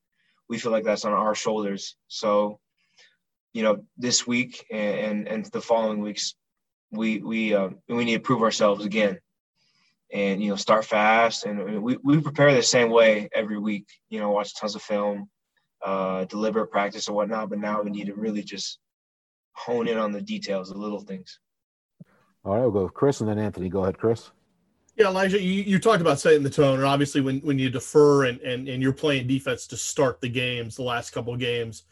we 0.49 0.57
feel 0.57 0.71
like 0.71 0.83
that's 0.83 1.05
on 1.05 1.13
our 1.13 1.35
shoulders. 1.35 1.95
So, 2.07 2.59
you 3.53 3.61
know, 3.61 3.83
this 3.97 4.25
week 4.25 4.65
and 4.71 4.97
and, 4.97 5.27
and 5.27 5.45
the 5.45 5.61
following 5.61 6.01
weeks, 6.01 6.33
we 6.91 7.19
we 7.19 7.53
uh, 7.53 7.69
we 7.87 8.03
need 8.03 8.15
to 8.15 8.19
prove 8.19 8.41
ourselves 8.41 8.83
again 8.83 9.19
and 10.11 10.41
you 10.41 10.49
know 10.49 10.55
start 10.55 10.85
fast 10.85 11.45
and 11.45 11.83
we, 11.83 11.97
we 12.01 12.21
prepare 12.21 12.53
the 12.53 12.63
same 12.63 12.89
way 12.89 13.27
every 13.33 13.57
week 13.59 13.87
you 14.09 14.19
know 14.19 14.31
watch 14.31 14.55
tons 14.55 14.75
of 14.75 14.81
film 14.81 15.29
uh 15.83 16.25
deliberate 16.25 16.71
practice 16.71 17.07
and 17.07 17.15
whatnot 17.15 17.49
but 17.49 17.59
now 17.59 17.81
we 17.81 17.91
need 17.91 18.07
to 18.07 18.13
really 18.15 18.43
just 18.43 18.79
hone 19.53 19.87
in 19.87 19.97
on 19.97 20.11
the 20.11 20.21
details 20.21 20.69
the 20.69 20.77
little 20.77 20.99
things. 20.99 21.39
All 22.43 22.53
right 22.53 22.61
we'll 22.61 22.71
go 22.71 22.83
with 22.83 22.93
chris 22.93 23.21
and 23.21 23.29
then 23.29 23.39
anthony. 23.39 23.69
Go 23.69 23.83
ahead 23.83 23.97
chris. 23.97 24.31
Yeah 24.95 25.07
elijah 25.07 25.41
you, 25.41 25.63
you 25.63 25.79
talked 25.79 26.01
about 26.01 26.19
setting 26.19 26.43
the 26.43 26.49
tone 26.49 26.75
and 26.75 26.85
obviously 26.85 27.21
when, 27.21 27.39
when 27.39 27.59
you 27.59 27.69
defer 27.69 28.25
and, 28.25 28.39
and 28.41 28.67
and 28.67 28.81
you're 28.81 28.93
playing 28.93 29.27
defense 29.27 29.67
to 29.67 29.77
start 29.77 30.21
the 30.21 30.29
games 30.29 30.75
the 30.75 30.83
last 30.83 31.11
couple 31.11 31.33
of 31.33 31.39
games 31.39 31.83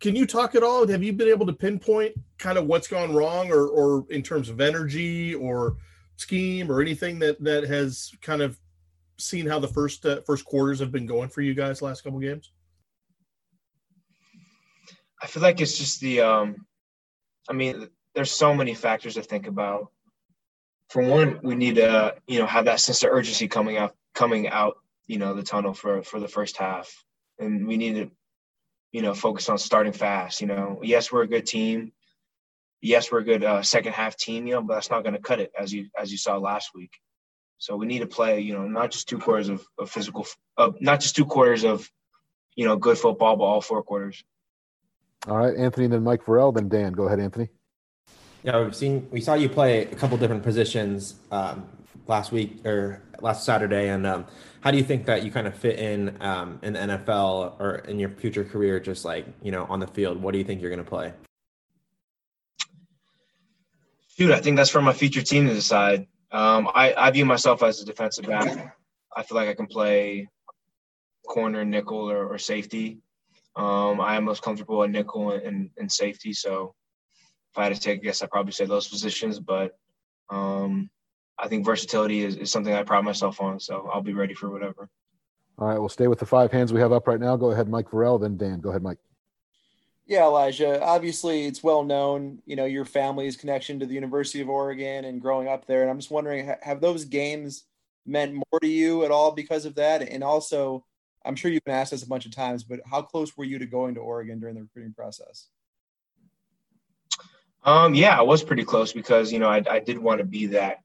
can 0.00 0.16
you 0.16 0.26
talk 0.26 0.54
at 0.54 0.62
all? 0.62 0.86
Have 0.88 1.02
you 1.02 1.12
been 1.12 1.28
able 1.28 1.46
to 1.46 1.52
pinpoint 1.52 2.14
kind 2.38 2.56
of 2.56 2.66
what's 2.66 2.88
gone 2.88 3.14
wrong 3.14 3.52
or 3.52 3.68
or 3.68 4.06
in 4.10 4.22
terms 4.22 4.48
of 4.48 4.60
energy 4.60 5.34
or 5.34 5.76
scheme 6.16 6.72
or 6.72 6.80
anything 6.80 7.18
that 7.20 7.42
that 7.44 7.64
has 7.64 8.12
kind 8.22 8.40
of 8.42 8.58
seen 9.18 9.46
how 9.46 9.58
the 9.58 9.68
first 9.68 10.04
uh, 10.06 10.22
first 10.22 10.46
quarters 10.46 10.80
have 10.80 10.90
been 10.90 11.06
going 11.06 11.28
for 11.28 11.42
you 11.42 11.54
guys 11.54 11.82
last 11.82 12.02
couple 12.02 12.18
of 12.18 12.22
games? 12.22 12.50
I 15.22 15.26
feel 15.26 15.42
like 15.42 15.60
it's 15.60 15.78
just 15.78 16.00
the 16.00 16.20
um 16.22 16.66
I 17.48 17.52
mean 17.52 17.88
there's 18.14 18.30
so 18.30 18.54
many 18.54 18.74
factors 18.74 19.14
to 19.14 19.22
think 19.22 19.46
about. 19.46 19.90
For 20.88 21.02
one, 21.02 21.38
we 21.44 21.54
need 21.54 21.76
to, 21.76 22.16
you 22.26 22.40
know, 22.40 22.46
have 22.46 22.64
that 22.64 22.80
sense 22.80 23.04
of 23.04 23.10
urgency 23.12 23.46
coming 23.46 23.76
out 23.76 23.94
coming 24.14 24.48
out, 24.48 24.78
you 25.06 25.18
know, 25.18 25.34
the 25.34 25.42
tunnel 25.42 25.74
for 25.74 26.02
for 26.02 26.18
the 26.20 26.28
first 26.28 26.56
half. 26.56 26.92
And 27.38 27.66
we 27.66 27.76
need 27.76 27.94
to, 27.94 28.10
you 28.92 29.02
know, 29.02 29.14
focus 29.14 29.48
on 29.48 29.58
starting 29.58 29.92
fast. 29.92 30.40
You 30.40 30.48
know, 30.48 30.80
yes, 30.82 31.12
we're 31.12 31.22
a 31.22 31.28
good 31.28 31.46
team 31.46 31.92
yes, 32.80 33.10
we're 33.12 33.18
a 33.18 33.24
good 33.24 33.44
uh, 33.44 33.62
second 33.62 33.92
half 33.92 34.16
team, 34.16 34.46
you 34.46 34.54
know, 34.54 34.62
but 34.62 34.74
that's 34.74 34.90
not 34.90 35.02
going 35.02 35.14
to 35.14 35.20
cut 35.20 35.40
it 35.40 35.52
as 35.58 35.72
you 35.72 35.88
as 35.98 36.10
you 36.10 36.18
saw 36.18 36.36
last 36.36 36.70
week. 36.74 36.92
So 37.58 37.76
we 37.76 37.86
need 37.86 37.98
to 37.98 38.06
play, 38.06 38.40
you 38.40 38.54
know, 38.54 38.66
not 38.66 38.90
just 38.90 39.08
two 39.08 39.18
quarters 39.18 39.50
of, 39.50 39.64
of 39.78 39.90
physical, 39.90 40.26
uh, 40.56 40.70
not 40.80 41.00
just 41.00 41.14
two 41.14 41.26
quarters 41.26 41.64
of, 41.64 41.90
you 42.56 42.64
know, 42.64 42.76
good 42.76 42.96
football, 42.96 43.36
but 43.36 43.44
all 43.44 43.60
four 43.60 43.82
quarters. 43.82 44.24
All 45.28 45.36
right, 45.36 45.54
Anthony, 45.56 45.86
then 45.86 46.02
Mike 46.02 46.24
Vorel, 46.24 46.54
then 46.54 46.68
Dan. 46.68 46.92
Go 46.92 47.04
ahead, 47.04 47.20
Anthony. 47.20 47.48
Yeah, 48.42 48.62
we've 48.62 48.74
seen 48.74 49.06
we 49.10 49.20
saw 49.20 49.34
you 49.34 49.50
play 49.50 49.82
a 49.82 49.94
couple 49.94 50.16
different 50.16 50.42
positions 50.42 51.16
um, 51.30 51.68
last 52.06 52.32
week 52.32 52.64
or 52.64 53.02
last 53.20 53.44
Saturday, 53.44 53.90
and 53.90 54.06
um, 54.06 54.26
how 54.60 54.70
do 54.70 54.78
you 54.78 54.82
think 54.84 55.04
that 55.06 55.22
you 55.22 55.30
kind 55.30 55.46
of 55.46 55.54
fit 55.54 55.78
in 55.78 56.16
um, 56.22 56.58
in 56.62 56.72
the 56.72 56.78
NFL 56.78 57.60
or 57.60 57.76
in 57.86 57.98
your 57.98 58.08
future 58.08 58.44
career, 58.44 58.80
just 58.80 59.04
like 59.04 59.26
you 59.42 59.52
know 59.52 59.66
on 59.68 59.78
the 59.78 59.86
field? 59.86 60.22
What 60.22 60.32
do 60.32 60.38
you 60.38 60.44
think 60.44 60.62
you're 60.62 60.70
going 60.70 60.82
to 60.82 60.88
play? 60.88 61.12
Dude, 64.16 64.32
I 64.32 64.40
think 64.40 64.56
that's 64.56 64.70
for 64.70 64.82
my 64.82 64.92
future 64.92 65.22
team 65.22 65.46
to 65.46 65.54
decide. 65.54 66.06
Um, 66.32 66.68
I, 66.74 66.94
I 66.96 67.10
view 67.10 67.26
myself 67.26 67.62
as 67.62 67.80
a 67.80 67.84
defensive 67.84 68.26
back. 68.26 68.76
I 69.16 69.22
feel 69.22 69.36
like 69.36 69.48
I 69.48 69.54
can 69.54 69.66
play 69.66 70.28
corner, 71.26 71.64
nickel, 71.64 72.10
or, 72.10 72.26
or 72.26 72.38
safety. 72.38 72.98
Um, 73.60 74.00
I 74.00 74.16
am 74.16 74.24
most 74.24 74.42
comfortable 74.42 74.82
at 74.84 74.90
nickel 74.90 75.32
and, 75.32 75.68
and, 75.76 75.92
safety. 75.92 76.32
So 76.32 76.74
if 77.52 77.58
I 77.58 77.64
had 77.64 77.74
to 77.74 77.80
take 77.80 78.00
a 78.00 78.04
guess, 78.04 78.22
I'd 78.22 78.30
probably 78.30 78.52
say 78.52 78.64
those 78.64 78.88
positions. 78.88 79.38
But 79.38 79.72
um, 80.30 80.88
I 81.38 81.46
think 81.46 81.66
versatility 81.66 82.24
is, 82.24 82.36
is 82.36 82.50
something 82.50 82.72
I 82.72 82.84
pride 82.84 83.04
myself 83.04 83.38
on. 83.38 83.60
So 83.60 83.90
I'll 83.92 84.00
be 84.00 84.14
ready 84.14 84.32
for 84.32 84.48
whatever. 84.48 84.88
All 85.58 85.68
right, 85.68 85.78
we'll 85.78 85.90
stay 85.90 86.06
with 86.06 86.20
the 86.20 86.26
five 86.26 86.50
hands 86.50 86.72
we 86.72 86.80
have 86.80 86.92
up 86.92 87.06
right 87.06 87.20
now. 87.20 87.36
Go 87.36 87.50
ahead, 87.50 87.68
Mike 87.68 87.90
Vorel, 87.90 88.18
then 88.18 88.38
Dan. 88.38 88.60
Go 88.60 88.70
ahead, 88.70 88.82
Mike. 88.82 88.96
Yeah, 90.06 90.24
Elijah. 90.24 90.82
Obviously, 90.82 91.44
it's 91.44 91.62
well 91.62 91.84
known, 91.84 92.40
you 92.46 92.56
know, 92.56 92.64
your 92.64 92.86
family's 92.86 93.36
connection 93.36 93.78
to 93.80 93.86
the 93.86 93.94
University 93.94 94.40
of 94.40 94.48
Oregon 94.48 95.04
and 95.04 95.20
growing 95.20 95.48
up 95.48 95.66
there. 95.66 95.82
And 95.82 95.90
I'm 95.90 95.98
just 95.98 96.10
wondering, 96.10 96.50
have 96.62 96.80
those 96.80 97.04
games 97.04 97.64
meant 98.06 98.32
more 98.32 98.60
to 98.60 98.66
you 98.66 99.04
at 99.04 99.10
all 99.10 99.32
because 99.32 99.66
of 99.66 99.74
that? 99.74 100.00
And 100.00 100.24
also, 100.24 100.86
I'm 101.24 101.36
sure 101.36 101.50
you've 101.50 101.64
been 101.64 101.74
asked 101.74 101.90
this 101.90 102.02
a 102.02 102.08
bunch 102.08 102.26
of 102.26 102.34
times, 102.34 102.64
but 102.64 102.80
how 102.90 103.02
close 103.02 103.36
were 103.36 103.44
you 103.44 103.58
to 103.58 103.66
going 103.66 103.94
to 103.94 104.00
Oregon 104.00 104.40
during 104.40 104.54
the 104.54 104.62
recruiting 104.62 104.94
process? 104.94 105.48
Um, 107.62 107.94
yeah, 107.94 108.18
I 108.18 108.22
was 108.22 108.42
pretty 108.42 108.64
close 108.64 108.92
because 108.92 109.32
you 109.32 109.38
know 109.38 109.48
I, 109.48 109.62
I 109.68 109.80
did 109.80 109.98
want 109.98 110.18
to 110.18 110.24
be 110.24 110.46
that. 110.46 110.78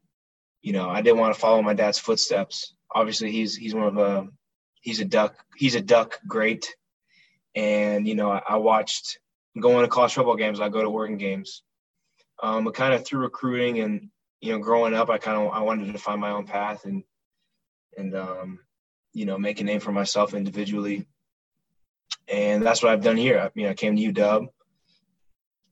You 0.61 0.73
know, 0.73 0.89
I 0.89 1.01
didn't 1.01 1.19
want 1.19 1.33
to 1.33 1.39
follow 1.39 1.61
my 1.61 1.73
dad's 1.73 1.99
footsteps. 1.99 2.73
Obviously, 2.93 3.31
he's 3.31 3.55
he's 3.55 3.73
one 3.73 3.87
of 3.87 3.97
a 3.97 4.27
he's 4.81 4.99
a 4.99 5.05
duck 5.05 5.35
he's 5.55 5.75
a 5.75 5.81
duck 5.81 6.19
great, 6.27 6.75
and 7.55 8.07
you 8.07 8.15
know 8.15 8.29
I, 8.29 8.41
I 8.47 8.55
watched 8.57 9.19
going 9.59 9.83
to 9.83 9.87
college 9.87 10.13
football 10.13 10.35
games. 10.35 10.59
I 10.59 10.69
go 10.69 10.81
to 10.81 10.89
Oregon 10.89 11.17
games. 11.17 11.63
Um, 12.43 12.65
but 12.65 12.73
kind 12.73 12.93
of 12.93 13.05
through 13.05 13.21
recruiting 13.21 13.79
and 13.79 14.09
you 14.41 14.51
know 14.51 14.59
growing 14.59 14.93
up, 14.93 15.09
I 15.09 15.17
kind 15.17 15.41
of 15.41 15.53
I 15.53 15.61
wanted 15.61 15.93
to 15.93 15.99
find 15.99 16.19
my 16.19 16.31
own 16.31 16.45
path 16.45 16.83
and 16.83 17.03
and 17.97 18.13
um, 18.13 18.59
you 19.15 19.25
know, 19.25 19.37
make 19.37 19.61
a 19.61 19.63
name 19.63 19.79
for 19.79 19.93
myself 19.93 20.33
individually. 20.33 21.07
And 22.27 22.63
that's 22.65 22.83
what 22.83 22.91
I've 22.91 23.03
done 23.03 23.15
here. 23.15 23.39
I 23.39 23.49
mean, 23.55 23.67
I 23.67 23.73
came 23.73 23.95
to 23.95 24.13
UW 24.13 24.47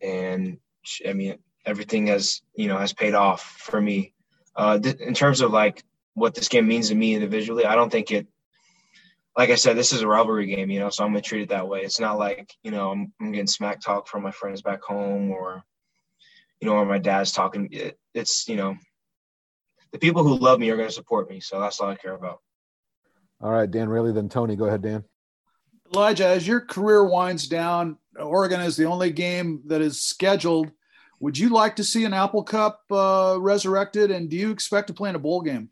and 0.02 0.58
I 1.06 1.14
mean, 1.14 1.38
everything 1.66 2.08
has, 2.08 2.42
you 2.56 2.70
know, 2.70 2.78
has 2.78 2.94
paid 2.94 3.14
off 3.14 3.44
for 3.44 3.82
me. 3.82 4.14
Uh, 4.56 4.80
th- 4.80 5.00
in 5.00 5.14
terms 5.14 5.42
of 5.42 5.52
like 5.52 5.84
what 6.14 6.36
this 6.36 6.48
game 6.48 6.68
means 6.68 6.88
to 6.90 6.96
me 6.96 7.16
individually, 7.16 7.66
I 7.66 7.76
don't 7.76 7.92
think 7.92 8.12
it, 8.12 8.28
like 9.36 9.50
I 9.50 9.56
said, 9.56 9.76
this 9.76 9.92
is 9.92 10.04
a 10.04 10.08
rivalry 10.08 10.46
game, 10.46 10.70
you 10.70 10.80
know, 10.80 10.90
so 10.90 11.04
I'm 11.04 11.12
going 11.12 11.22
to 11.22 11.28
treat 11.28 11.42
it 11.42 11.50
that 11.50 11.68
way. 11.68 11.82
It's 11.82 12.00
not 12.00 12.18
like, 12.18 12.54
you 12.64 12.72
know, 12.72 12.92
I'm, 12.92 13.12
I'm, 13.20 13.32
getting 13.32 13.48
smack 13.48 13.82
talk 13.82 14.08
from 14.08 14.24
my 14.24 14.32
friends 14.32 14.62
back 14.62 14.84
home 14.84 15.32
or, 15.32 15.64
you 16.62 16.68
know, 16.68 16.76
or 16.76 16.86
my 16.86 17.00
dad's 17.00 17.32
talking. 17.32 17.68
It, 17.72 17.98
it's, 18.14 18.48
you 18.48 18.56
know, 18.56 18.78
the 19.92 20.00
people 20.00 20.24
who 20.24 20.38
love 20.38 20.60
me 20.60 20.70
are 20.70 20.78
going 20.78 20.88
to 20.88 20.94
support 20.94 21.30
me. 21.30 21.40
So 21.40 21.60
that's 21.60 21.80
all 21.82 21.90
I 21.90 21.96
care 21.96 22.14
about. 22.14 22.40
All 23.44 23.52
right, 23.52 23.70
Dan 23.70 23.90
Raley, 23.90 24.14
then 24.14 24.30
Tony. 24.30 24.56
Go 24.56 24.66
ahead, 24.66 24.82
Dan. 24.82 25.04
Elijah, 25.94 26.28
as 26.28 26.48
your 26.48 26.62
career 26.62 27.04
winds 27.04 27.46
down, 27.50 27.98
Oregon 28.18 28.62
is 28.62 28.78
the 28.78 28.86
only 28.86 29.12
game 29.12 29.62
that 29.66 29.82
is 29.82 30.02
scheduled. 30.02 30.72
Would 31.20 31.38
you 31.38 31.50
like 31.50 31.76
to 31.76 31.84
see 31.84 32.06
an 32.06 32.14
Apple 32.14 32.44
Cup 32.44 32.82
uh, 32.90 33.36
resurrected, 33.38 34.12
and 34.12 34.30
do 34.30 34.38
you 34.38 34.52
expect 34.52 34.88
to 34.88 34.94
play 34.94 35.10
in 35.10 35.16
a 35.16 35.20
bowl 35.20 35.42
game? 35.42 35.70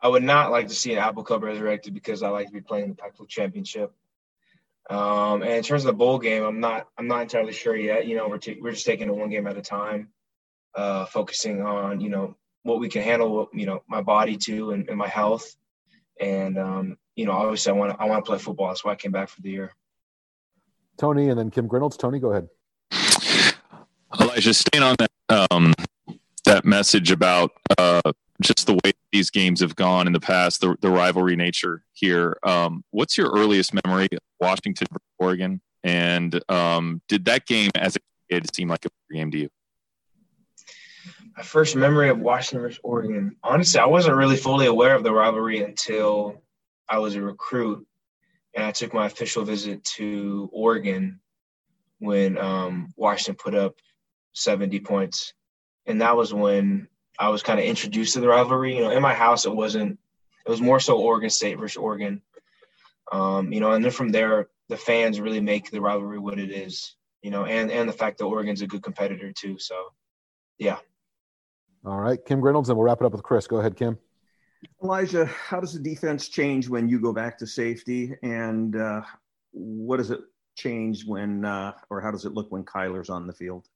I 0.00 0.06
would 0.06 0.22
not 0.22 0.52
like 0.52 0.68
to 0.68 0.74
see 0.74 0.92
an 0.92 0.98
Apple 0.98 1.24
Cup 1.24 1.42
resurrected 1.42 1.94
because 1.94 2.22
I 2.22 2.28
like 2.28 2.46
to 2.46 2.52
be 2.52 2.60
playing 2.60 2.90
the 2.90 2.94
Pac-12 2.94 3.28
championship. 3.28 3.92
Um, 4.88 5.42
and 5.42 5.50
in 5.50 5.62
terms 5.64 5.82
of 5.82 5.88
the 5.88 5.98
bowl 5.98 6.20
game, 6.20 6.44
I'm 6.44 6.60
not 6.60 6.86
I'm 6.96 7.08
not 7.08 7.22
entirely 7.22 7.52
sure 7.52 7.76
yet. 7.76 8.06
You 8.06 8.16
know, 8.16 8.28
we're 8.28 8.38
t- 8.38 8.58
we're 8.60 8.70
just 8.70 8.86
taking 8.86 9.08
it 9.08 9.14
one 9.14 9.30
game 9.30 9.48
at 9.48 9.56
a 9.56 9.62
time, 9.62 10.10
uh, 10.76 11.06
focusing 11.06 11.60
on 11.60 12.00
you 12.00 12.08
know 12.08 12.36
what 12.62 12.80
we 12.80 12.88
can 12.88 13.02
handle, 13.02 13.48
you 13.52 13.66
know, 13.66 13.82
my 13.88 14.02
body 14.02 14.36
too 14.36 14.72
and, 14.72 14.88
and 14.88 14.98
my 14.98 15.08
health. 15.08 15.56
And 16.20 16.58
um, 16.58 16.98
you 17.16 17.26
know, 17.26 17.32
obviously, 17.32 17.72
I 17.72 17.74
want 17.74 17.92
to 17.92 18.02
I 18.02 18.06
want 18.06 18.24
to 18.24 18.28
play 18.28 18.38
football. 18.38 18.68
That's 18.68 18.84
why 18.84 18.92
I 18.92 18.96
came 18.96 19.12
back 19.12 19.28
for 19.28 19.40
the 19.40 19.50
year. 19.50 19.72
Tony 20.98 21.28
and 21.28 21.38
then 21.38 21.50
Kim 21.50 21.66
Grinolds. 21.66 21.96
Tony, 21.96 22.18
go 22.18 22.32
ahead. 22.32 22.48
Elijah, 24.20 24.52
staying 24.52 24.82
on 24.82 24.96
that 24.98 25.10
um, 25.50 25.72
that 26.44 26.64
message 26.64 27.10
about 27.10 27.52
uh, 27.78 28.12
just 28.42 28.66
the 28.66 28.74
way 28.84 28.92
these 29.12 29.30
games 29.30 29.60
have 29.60 29.76
gone 29.76 30.06
in 30.06 30.12
the 30.12 30.20
past, 30.20 30.60
the, 30.60 30.76
the 30.80 30.90
rivalry 30.90 31.36
nature 31.36 31.84
here. 31.92 32.38
Um, 32.42 32.84
what's 32.90 33.16
your 33.16 33.30
earliest 33.30 33.72
memory 33.84 34.08
of 34.12 34.18
Washington, 34.40 34.86
Oregon? 35.18 35.60
And 35.84 36.40
um, 36.48 37.00
did 37.08 37.24
that 37.26 37.46
game 37.46 37.70
as 37.74 37.96
a 37.96 38.00
kid 38.30 38.54
seem 38.54 38.68
like 38.68 38.84
a 38.84 39.14
game 39.14 39.30
to 39.30 39.38
you? 39.38 39.48
My 41.40 41.44
first 41.44 41.74
memory 41.74 42.10
of 42.10 42.18
Washington 42.18 42.60
versus 42.60 42.80
Oregon. 42.82 43.34
Honestly, 43.42 43.80
I 43.80 43.86
wasn't 43.86 44.16
really 44.16 44.36
fully 44.36 44.66
aware 44.66 44.94
of 44.94 45.02
the 45.02 45.10
rivalry 45.10 45.62
until 45.62 46.42
I 46.86 46.98
was 46.98 47.14
a 47.14 47.22
recruit 47.22 47.86
and 48.54 48.62
I 48.62 48.72
took 48.72 48.92
my 48.92 49.06
official 49.06 49.42
visit 49.42 49.82
to 49.96 50.50
Oregon 50.52 51.18
when 51.98 52.36
um, 52.36 52.92
Washington 52.94 53.36
put 53.42 53.54
up 53.54 53.76
70 54.34 54.80
points. 54.80 55.32
And 55.86 56.02
that 56.02 56.14
was 56.14 56.34
when 56.34 56.88
I 57.18 57.30
was 57.30 57.42
kind 57.42 57.58
of 57.58 57.64
introduced 57.64 58.12
to 58.14 58.20
the 58.20 58.28
rivalry. 58.28 58.76
You 58.76 58.82
know, 58.82 58.90
in 58.90 59.00
my 59.00 59.14
house, 59.14 59.46
it 59.46 59.56
wasn't, 59.56 59.98
it 60.44 60.50
was 60.50 60.60
more 60.60 60.78
so 60.78 60.98
Oregon 60.98 61.30
State 61.30 61.58
versus 61.58 61.78
Oregon. 61.78 62.20
Um, 63.12 63.50
you 63.50 63.60
know, 63.60 63.72
and 63.72 63.82
then 63.82 63.92
from 63.92 64.10
there, 64.10 64.48
the 64.68 64.76
fans 64.76 65.18
really 65.18 65.40
make 65.40 65.70
the 65.70 65.80
rivalry 65.80 66.18
what 66.18 66.38
it 66.38 66.50
is, 66.50 66.96
you 67.22 67.30
know, 67.30 67.46
and, 67.46 67.70
and 67.70 67.88
the 67.88 67.94
fact 67.94 68.18
that 68.18 68.26
Oregon's 68.26 68.60
a 68.60 68.66
good 68.66 68.82
competitor 68.82 69.32
too. 69.32 69.58
So, 69.58 69.94
yeah. 70.58 70.76
All 71.84 71.98
right, 71.98 72.18
Kim 72.24 72.40
Grinolds, 72.40 72.68
and 72.68 72.76
we'll 72.76 72.84
wrap 72.84 73.00
it 73.00 73.06
up 73.06 73.12
with 73.12 73.22
Chris. 73.22 73.46
Go 73.46 73.58
ahead, 73.58 73.76
Kim. 73.76 73.98
Elijah, 74.82 75.24
how 75.24 75.60
does 75.60 75.72
the 75.72 75.80
defense 75.80 76.28
change 76.28 76.68
when 76.68 76.88
you 76.88 77.00
go 77.00 77.12
back 77.12 77.38
to 77.38 77.46
safety, 77.46 78.14
and 78.22 78.76
uh, 78.76 79.00
what 79.52 79.96
does 79.96 80.10
it 80.10 80.20
change 80.56 81.06
when, 81.06 81.44
uh, 81.44 81.72
or 81.88 82.00
how 82.00 82.10
does 82.10 82.26
it 82.26 82.32
look 82.32 82.52
when 82.52 82.64
Kyler's 82.64 83.08
on 83.08 83.26
the 83.26 83.32
field? 83.32 83.66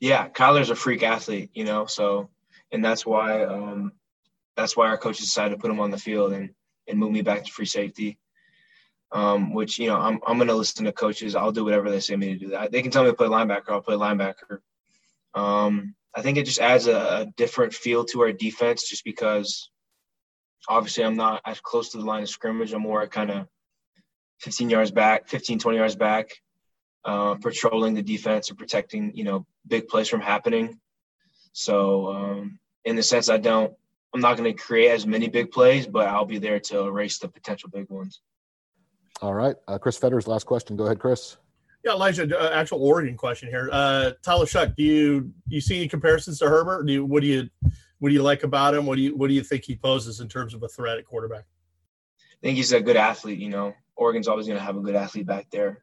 Yeah, 0.00 0.28
Kyler's 0.28 0.70
a 0.70 0.74
freak 0.74 1.02
athlete, 1.02 1.50
you 1.52 1.64
know, 1.64 1.84
so 1.86 2.30
and 2.72 2.84
that's 2.84 3.04
why 3.06 3.44
um, 3.44 3.92
that's 4.56 4.76
why 4.76 4.88
our 4.88 4.98
coaches 4.98 5.26
decided 5.26 5.54
to 5.54 5.60
put 5.60 5.70
him 5.70 5.80
on 5.80 5.90
the 5.90 5.98
field 5.98 6.32
and 6.32 6.50
and 6.86 6.98
move 6.98 7.12
me 7.12 7.22
back 7.22 7.44
to 7.44 7.52
free 7.52 7.66
safety. 7.66 8.18
Um, 9.10 9.54
which 9.54 9.78
you 9.78 9.86
know, 9.86 9.96
I'm 9.96 10.20
I'm 10.26 10.38
gonna 10.38 10.54
listen 10.54 10.84
to 10.84 10.92
coaches. 10.92 11.34
I'll 11.34 11.52
do 11.52 11.64
whatever 11.64 11.90
they 11.90 12.00
say 12.00 12.16
me 12.16 12.34
to 12.34 12.38
do. 12.38 12.48
That 12.50 12.72
they 12.72 12.82
can 12.82 12.90
tell 12.90 13.04
me 13.04 13.10
to 13.10 13.16
play 13.16 13.28
linebacker, 13.28 13.70
I'll 13.70 13.80
play 13.80 13.96
linebacker. 13.96 14.58
Um, 15.34 15.94
I 16.18 16.22
think 16.22 16.36
it 16.36 16.46
just 16.46 16.58
adds 16.58 16.88
a, 16.88 16.96
a, 16.96 17.26
different 17.36 17.72
feel 17.72 18.04
to 18.06 18.22
our 18.22 18.32
defense 18.32 18.88
just 18.88 19.04
because 19.04 19.70
obviously 20.68 21.04
I'm 21.04 21.14
not 21.14 21.40
as 21.46 21.60
close 21.60 21.90
to 21.90 21.98
the 21.98 22.04
line 22.04 22.24
of 22.24 22.28
scrimmage. 22.28 22.72
I'm 22.72 22.82
more 22.82 23.06
kind 23.06 23.30
of 23.30 23.46
15 24.40 24.68
yards 24.68 24.90
back, 24.90 25.28
15, 25.28 25.60
20 25.60 25.78
yards 25.78 25.94
back, 25.94 26.30
uh, 27.04 27.36
patrolling 27.36 27.94
the 27.94 28.02
defense 28.02 28.48
and 28.48 28.58
protecting, 28.58 29.12
you 29.14 29.22
know, 29.22 29.46
big 29.68 29.86
plays 29.86 30.08
from 30.08 30.20
happening. 30.20 30.80
So 31.52 32.08
um, 32.08 32.58
in 32.84 32.96
the 32.96 33.02
sense, 33.04 33.28
I 33.28 33.36
don't, 33.36 33.72
I'm 34.12 34.20
not 34.20 34.36
going 34.36 34.52
to 34.52 34.60
create 34.60 34.90
as 34.90 35.06
many 35.06 35.28
big 35.28 35.52
plays, 35.52 35.86
but 35.86 36.08
I'll 36.08 36.24
be 36.24 36.38
there 36.38 36.58
to 36.58 36.80
erase 36.80 37.20
the 37.20 37.28
potential 37.28 37.70
big 37.72 37.88
ones. 37.90 38.20
All 39.22 39.34
right. 39.34 39.54
Uh, 39.68 39.78
Chris 39.78 39.96
Fetters, 39.96 40.26
last 40.26 40.46
question. 40.46 40.76
Go 40.76 40.86
ahead, 40.86 40.98
Chris. 40.98 41.36
Yeah, 41.84 41.92
Elijah, 41.92 42.38
uh, 42.38 42.50
actual 42.52 42.82
Oregon 42.82 43.16
question 43.16 43.48
here. 43.48 43.68
Uh, 43.72 44.12
Tyler 44.22 44.46
Shough, 44.46 44.74
do 44.74 44.82
you 44.82 45.32
you 45.46 45.60
see 45.60 45.76
any 45.76 45.88
comparisons 45.88 46.38
to 46.40 46.48
Herbert? 46.48 46.86
Do 46.86 46.92
you, 46.92 47.04
what 47.04 47.22
do 47.22 47.28
you 47.28 47.48
what 47.98 48.08
do 48.08 48.14
you 48.14 48.22
like 48.22 48.42
about 48.42 48.74
him? 48.74 48.86
What 48.86 48.96
do 48.96 49.02
you 49.02 49.16
what 49.16 49.28
do 49.28 49.34
you 49.34 49.42
think 49.42 49.64
he 49.64 49.76
poses 49.76 50.20
in 50.20 50.28
terms 50.28 50.54
of 50.54 50.62
a 50.62 50.68
threat 50.68 50.98
at 50.98 51.04
quarterback? 51.04 51.44
I 52.20 52.40
think 52.42 52.56
he's 52.56 52.72
a 52.72 52.80
good 52.80 52.96
athlete. 52.96 53.38
You 53.38 53.48
know, 53.48 53.74
Oregon's 53.96 54.28
always 54.28 54.46
going 54.46 54.58
to 54.58 54.64
have 54.64 54.76
a 54.76 54.80
good 54.80 54.96
athlete 54.96 55.26
back 55.26 55.50
there. 55.50 55.82